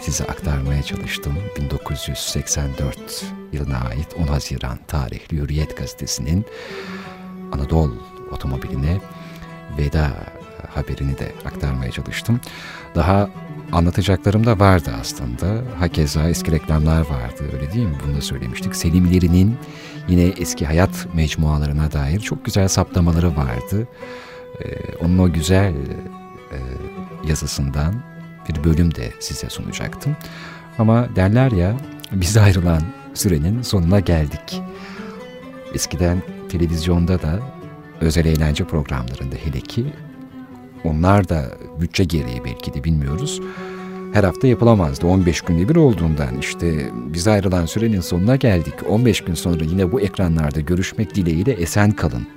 size 0.02 0.24
aktarmaya 0.24 0.84
çalıştım. 0.84 1.34
1984 1.60 3.26
yılına 3.52 3.78
ait 3.78 4.08
10 4.24 4.28
Haziran 4.28 4.80
tarihli 4.88 5.38
Hürriyet 5.38 5.78
gazetesinin 5.78 6.46
Anadolu 7.52 8.04
otomobiline 8.32 8.98
veda 9.78 10.12
haberini 10.76 11.18
de 11.18 11.32
aktarmaya 11.46 11.92
çalıştım. 11.92 12.40
Daha 12.96 13.30
anlatacaklarım 13.72 14.46
da 14.46 14.60
vardı 14.60 14.92
aslında. 15.02 15.64
Hakeza 15.80 16.30
eski 16.30 16.52
reklamlar 16.52 17.00
vardı 17.00 17.44
öyle 17.54 17.74
değil 17.74 17.86
mi? 17.86 17.96
Bunu 18.06 18.18
da 18.18 18.22
söylemiştik. 18.22 18.76
Selimleri'nin 18.76 19.58
yine 20.08 20.24
eski 20.24 20.66
hayat 20.66 21.08
mecmualarına 21.14 21.92
dair 21.92 22.20
çok 22.20 22.46
güzel 22.46 22.68
saptamaları 22.68 23.38
vardı. 23.38 23.88
Ee, 24.62 24.96
onun 25.02 25.18
o 25.18 25.34
güzel 25.34 25.74
e, 26.52 26.60
yazısından 27.28 27.94
bir 28.50 28.64
bölüm 28.64 28.96
de 28.96 29.12
size 29.20 29.50
sunacaktım. 29.50 30.16
Ama 30.80 31.16
derler 31.16 31.52
ya 31.52 31.78
biz 32.12 32.38
ayrılan 32.38 32.82
sürenin 33.14 33.62
sonuna 33.62 34.00
geldik. 34.00 34.62
Eskiden 35.74 36.22
televizyonda 36.50 37.22
da 37.22 37.40
özel 38.02 38.26
eğlence 38.26 38.64
programlarında 38.64 39.36
hele 39.36 39.60
ki 39.60 39.86
onlar 40.84 41.30
da 41.30 41.46
bütçe 41.82 42.04
gereği 42.04 42.46
belki 42.46 42.74
de 42.74 42.84
bilmiyoruz. 42.84 43.42
Her 44.14 44.24
hafta 44.24 44.48
yapılamazdı 44.48 45.08
15 45.08 45.42
günde 45.42 45.70
bir 45.70 45.76
olduğundan 45.76 46.38
işte 46.40 46.92
biz 46.96 47.28
ayrılan 47.28 47.66
sürenin 47.66 48.02
sonuna 48.02 48.36
geldik. 48.36 48.74
15 48.90 49.22
gün 49.22 49.34
sonra 49.34 49.64
yine 49.64 49.92
bu 49.92 50.02
ekranlarda 50.02 50.60
görüşmek 50.60 51.16
dileğiyle 51.16 51.52
esen 51.52 51.92
kalın 51.92 52.28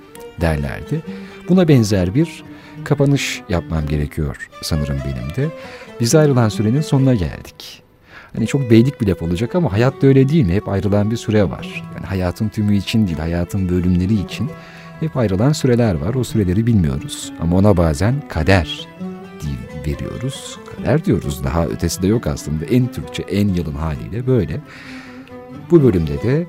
derlerdi. 0.41 1.01
Buna 1.49 1.67
benzer 1.67 2.15
bir 2.15 2.43
kapanış 2.83 3.41
yapmam 3.49 3.85
gerekiyor 3.87 4.49
sanırım 4.61 4.97
benim 5.05 5.35
de. 5.35 5.53
Biz 6.01 6.15
ayrılan 6.15 6.49
sürenin 6.49 6.81
sonuna 6.81 7.15
geldik. 7.15 7.83
Hani 8.35 8.47
çok 8.47 8.69
beylik 8.69 9.01
bir 9.01 9.07
laf 9.07 9.21
olacak 9.21 9.55
ama 9.55 9.73
hayatta 9.73 10.07
öyle 10.07 10.29
değil 10.29 10.45
mi? 10.45 10.53
Hep 10.53 10.69
ayrılan 10.69 11.11
bir 11.11 11.17
süre 11.17 11.49
var. 11.49 11.83
Yani 11.95 12.05
hayatın 12.05 12.49
tümü 12.49 12.77
için 12.77 13.07
değil, 13.07 13.17
hayatın 13.17 13.69
bölümleri 13.69 14.13
için 14.13 14.49
hep 14.99 15.17
ayrılan 15.17 15.51
süreler 15.51 15.95
var. 15.95 16.15
O 16.15 16.23
süreleri 16.23 16.67
bilmiyoruz. 16.67 17.33
Ama 17.41 17.57
ona 17.57 17.77
bazen 17.77 18.15
kader 18.29 18.87
veriyoruz. 19.87 20.57
Kader 20.77 21.05
diyoruz. 21.05 21.43
Daha 21.43 21.65
ötesi 21.65 22.01
de 22.01 22.07
yok 22.07 22.27
aslında. 22.27 22.65
En 22.65 22.91
Türkçe, 22.91 23.23
en 23.23 23.47
yalın 23.47 23.75
haliyle 23.75 24.27
böyle. 24.27 24.59
Bu 25.71 25.83
bölümde 25.83 26.23
de 26.23 26.47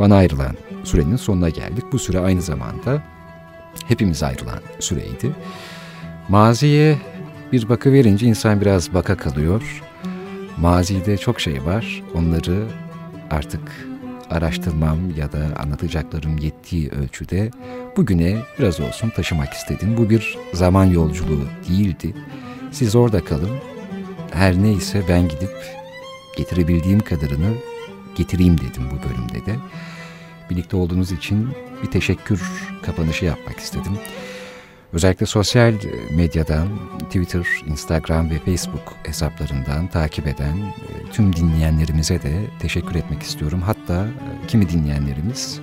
bana 0.00 0.16
ayrılan 0.16 0.56
sürenin 0.84 1.16
sonuna 1.16 1.48
geldik. 1.48 1.84
Bu 1.92 1.98
süre 1.98 2.18
aynı 2.18 2.42
zamanda 2.42 3.02
hepimiz 3.88 4.22
ayrılan 4.22 4.60
süreydi. 4.80 5.30
Maziye 6.28 6.98
bir 7.52 7.68
bakı 7.68 7.92
verince 7.92 8.26
insan 8.26 8.60
biraz 8.60 8.94
baka 8.94 9.16
kalıyor. 9.16 9.82
Mazide 10.58 11.16
çok 11.16 11.40
şey 11.40 11.64
var. 11.64 12.02
Onları 12.14 12.66
artık 13.30 13.60
araştırmam 14.30 14.98
ya 15.16 15.32
da 15.32 15.48
anlatacaklarım 15.56 16.38
yettiği 16.38 16.90
ölçüde 16.90 17.50
bugüne 17.96 18.36
biraz 18.58 18.80
olsun 18.80 19.10
taşımak 19.10 19.52
istedim. 19.52 19.94
Bu 19.96 20.10
bir 20.10 20.38
zaman 20.52 20.84
yolculuğu 20.84 21.44
değildi. 21.68 22.14
Siz 22.72 22.96
orada 22.96 23.24
kalın. 23.24 23.58
Her 24.32 24.62
neyse 24.62 25.02
ben 25.08 25.28
gidip 25.28 25.52
getirebildiğim 26.36 27.00
kadarını 27.00 27.54
getireyim 28.14 28.58
dedim 28.58 28.82
bu 28.90 29.08
bölümde 29.08 29.46
de. 29.46 29.58
Birlikte 30.50 30.76
olduğunuz 30.76 31.12
için 31.12 31.48
bir 31.82 31.90
teşekkür 31.90 32.42
kapanışı 32.82 33.24
yapmak 33.24 33.58
istedim. 33.58 33.92
Özellikle 34.94 35.26
sosyal 35.26 35.74
medyadan, 36.10 36.68
Twitter, 36.98 37.46
Instagram 37.66 38.30
ve 38.30 38.38
Facebook 38.38 38.96
hesaplarından 39.02 39.86
takip 39.86 40.26
eden 40.26 40.56
e, 40.56 41.10
tüm 41.12 41.36
dinleyenlerimize 41.36 42.22
de 42.22 42.32
teşekkür 42.58 42.94
etmek 42.94 43.22
istiyorum. 43.22 43.62
Hatta 43.62 44.06
e, 44.06 44.46
kimi 44.46 44.68
dinleyenlerimiz, 44.68 45.60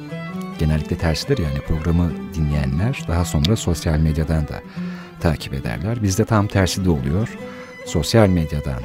genellikle 0.59 0.97
tersidir 0.97 1.37
yani 1.37 1.59
programı 1.59 2.11
dinleyenler 2.35 2.99
daha 3.07 3.25
sonra 3.25 3.55
sosyal 3.55 3.99
medyadan 3.99 4.47
da 4.47 4.61
takip 5.19 5.53
ederler. 5.53 6.03
Bizde 6.03 6.25
tam 6.25 6.47
tersi 6.47 6.85
de 6.85 6.89
oluyor. 6.89 7.37
Sosyal 7.85 8.27
medyadan 8.27 8.83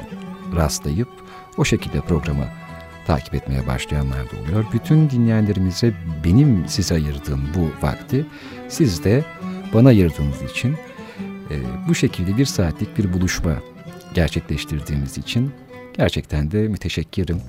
rastlayıp 0.55 1.09
o 1.57 1.65
şekilde 1.65 2.01
programı 2.01 2.45
takip 3.07 3.35
etmeye 3.35 3.67
başlayanlar 3.67 4.31
da 4.31 4.41
oluyor. 4.43 4.65
Bütün 4.73 5.09
dinleyenlerimize 5.09 5.93
benim 6.23 6.63
size 6.67 6.95
ayırdığım 6.95 7.41
bu 7.55 7.85
vakti 7.85 8.25
siz 8.69 9.03
de 9.03 9.23
bana 9.73 9.89
ayırdığınız 9.89 10.41
için 10.51 10.75
e, 11.51 11.55
bu 11.87 11.95
şekilde 11.95 12.37
bir 12.37 12.45
saatlik 12.45 12.97
bir 12.97 13.13
buluşma 13.13 13.55
gerçekleştirdiğimiz 14.13 15.17
için 15.17 15.51
gerçekten 15.97 16.51
de 16.51 16.67
müteşekkirim. 16.67 17.41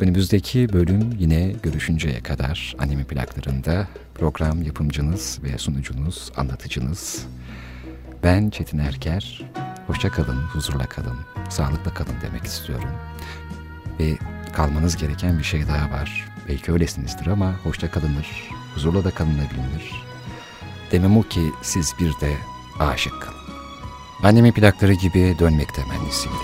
Önümüzdeki 0.00 0.72
bölüm 0.72 1.12
yine 1.18 1.52
görüşünceye 1.62 2.20
kadar 2.20 2.76
anime 2.78 3.04
plaklarında 3.04 3.88
program 4.14 4.62
yapımcınız 4.62 5.38
ve 5.42 5.58
sunucunuz, 5.58 6.32
anlatıcınız 6.36 7.26
ben 8.22 8.50
Çetin 8.50 8.78
Erker. 8.78 9.42
Hoşça 9.86 10.10
kalın, 10.10 10.40
huzurla 10.40 10.86
kalın, 10.86 11.16
sağlıkla 11.50 11.94
kalın 11.94 12.14
demek 12.22 12.44
istiyorum. 12.44 12.90
Ve 14.00 14.18
kalmanız 14.52 14.96
gereken 14.96 15.38
bir 15.38 15.44
şey 15.44 15.66
daha 15.66 15.90
var. 15.90 16.28
Belki 16.48 16.72
öylesinizdir 16.72 17.26
ama 17.26 17.54
hoşça 17.64 17.90
kalınır, 17.90 18.26
huzurla 18.74 19.04
da 19.04 19.10
kalınabilir. 19.10 20.07
Demem 20.92 21.16
o 21.16 21.22
ki 21.22 21.52
siz 21.62 21.94
bir 22.00 22.20
de 22.20 22.36
aşık 22.78 23.22
kalın. 23.22 23.38
Annemin 24.22 24.52
plakları 24.52 24.92
gibi 24.92 25.36
dönmek 25.38 25.74
temennisiyle. 25.74 26.34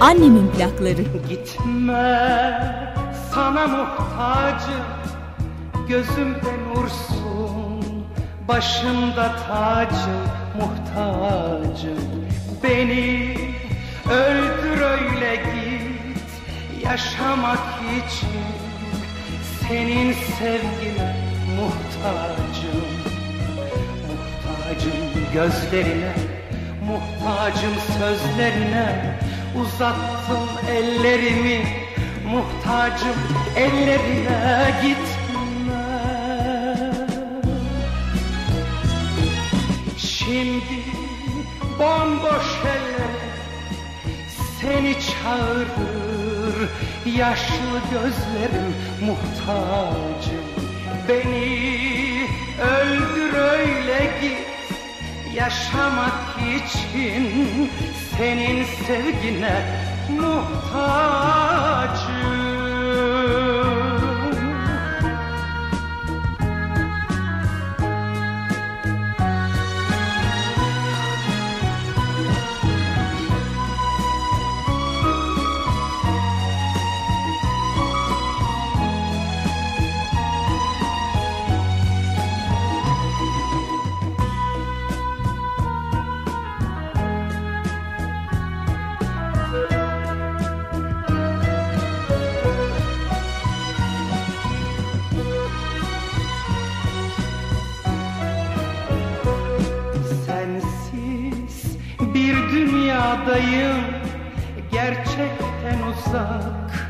Annemin 0.00 0.48
plakları. 0.48 1.02
Gitme 1.28 2.18
sana 3.34 3.66
muhtacım. 3.66 4.86
Gözümde 5.88 6.52
nursun 6.68 8.06
Başımda 8.48 9.36
tacım 9.48 10.22
Muhtacım. 10.56 12.28
Beni 12.62 13.36
öldür 14.10 14.80
öyle 14.80 15.36
git 15.36 16.84
Yaşamak 16.84 17.58
için 17.82 18.28
Senin 19.68 20.12
sevgine 20.12 21.16
muhtacım. 21.56 22.88
Muhtacım 24.46 25.32
gözlerine 25.34 26.14
Muhtacım 26.86 27.74
sözlerine 27.98 29.18
Uzattım 29.60 30.48
ellerimi 30.70 31.66
Muhtacım 32.26 33.16
ellerine 33.56 34.74
gitme 34.82 35.18
Şimdi 39.98 40.84
bomboş 41.78 42.60
eller 42.64 43.10
Seni 44.60 44.94
çağırır 45.00 46.68
Yaşlı 47.16 47.80
gözlerim 47.92 48.74
muhtacım. 49.00 50.44
Beni 51.08 52.26
öldür 52.62 53.32
öyle 53.34 54.10
git 54.22 54.57
Yaşamak 55.34 56.36
için 56.38 57.70
senin 58.18 58.64
sevgine 58.64 59.62
muhtacım 60.10 61.68
dünyadayım 103.28 103.74
Gerçekten 104.72 105.78
uzak 105.90 106.88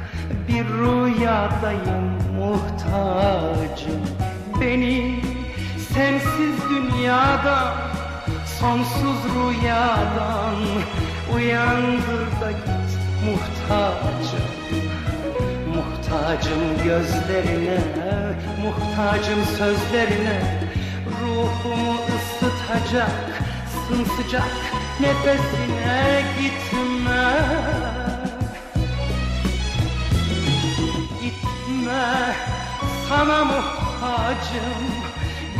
bir 0.48 0.64
rüyadayım 0.64 2.04
muhtacım. 2.38 4.02
Beni 4.60 5.20
sensiz 5.94 6.54
dünyada 6.70 7.74
sonsuz 8.60 9.18
rüyadan 9.34 10.56
Uyandır 11.34 12.40
da 12.40 12.50
git 12.50 12.90
muhtacım. 13.24 14.48
Muhtacım 15.74 16.84
gözlerine, 16.84 17.80
muhtacım 18.62 19.44
sözlerine 19.58 20.58
Ruhumu 21.22 21.94
ısıtacak, 22.16 23.10
sımsıcak 23.88 24.77
nefesine 25.00 26.24
gitme. 26.38 27.24
Gitme, 31.22 32.34
sana 33.08 33.44
muhtacım 33.44 35.08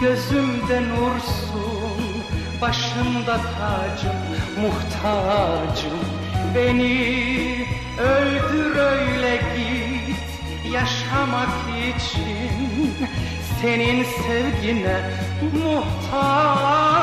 Gözümde 0.01 0.83
nursun, 0.83 2.23
başımda 2.61 3.37
tacım 3.37 4.17
Muhtacım, 4.61 6.01
beni 6.55 7.67
öldür 7.99 8.77
öyle 8.77 9.37
git 9.37 10.19
Yaşamak 10.73 11.49
için 11.79 12.95
senin 13.63 14.05
sevgine 14.05 15.01
muhtacım 15.65 16.99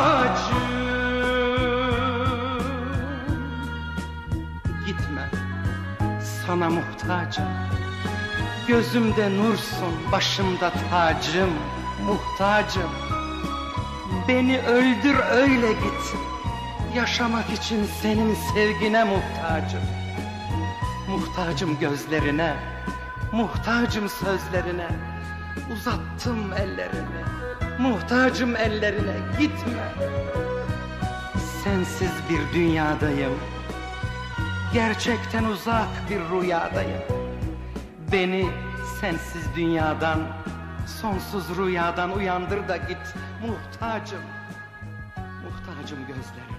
sana 6.47 6.69
muhtacım. 6.69 7.45
Gözümde 8.67 9.37
nursun, 9.37 10.11
başımda 10.11 10.71
tacım, 10.91 11.49
muhtacım. 12.05 12.89
Beni 14.27 14.59
öldür 14.59 15.15
öyle 15.31 15.71
git. 15.71 16.15
Yaşamak 16.95 17.49
için 17.49 17.85
senin 18.01 18.35
sevgine 18.53 19.03
muhtacım. 19.03 19.81
Muhtacım 21.09 21.79
gözlerine, 21.79 22.55
muhtacım 23.31 24.09
sözlerine. 24.09 24.87
Uzattım 25.73 26.53
ellerimi, 26.53 27.23
muhtacım 27.79 28.55
ellerine 28.55 29.15
gitme. 29.39 29.93
Sensiz 31.63 32.11
bir 32.29 32.59
dünyadayım 32.59 33.33
Gerçekten 34.75 35.43
uzak 35.43 35.87
bir 36.09 36.19
rüyadayım. 36.19 37.01
Beni 38.11 38.49
sensiz 39.01 39.55
dünyadan 39.55 40.19
Sonsuz 41.01 41.57
rüyadan 41.57 42.17
uyandır 42.17 42.67
da 42.67 42.77
git. 42.77 43.15
Muhtacım 43.47 44.21
Muhtacım 45.43 45.99
gözlerine 45.99 46.54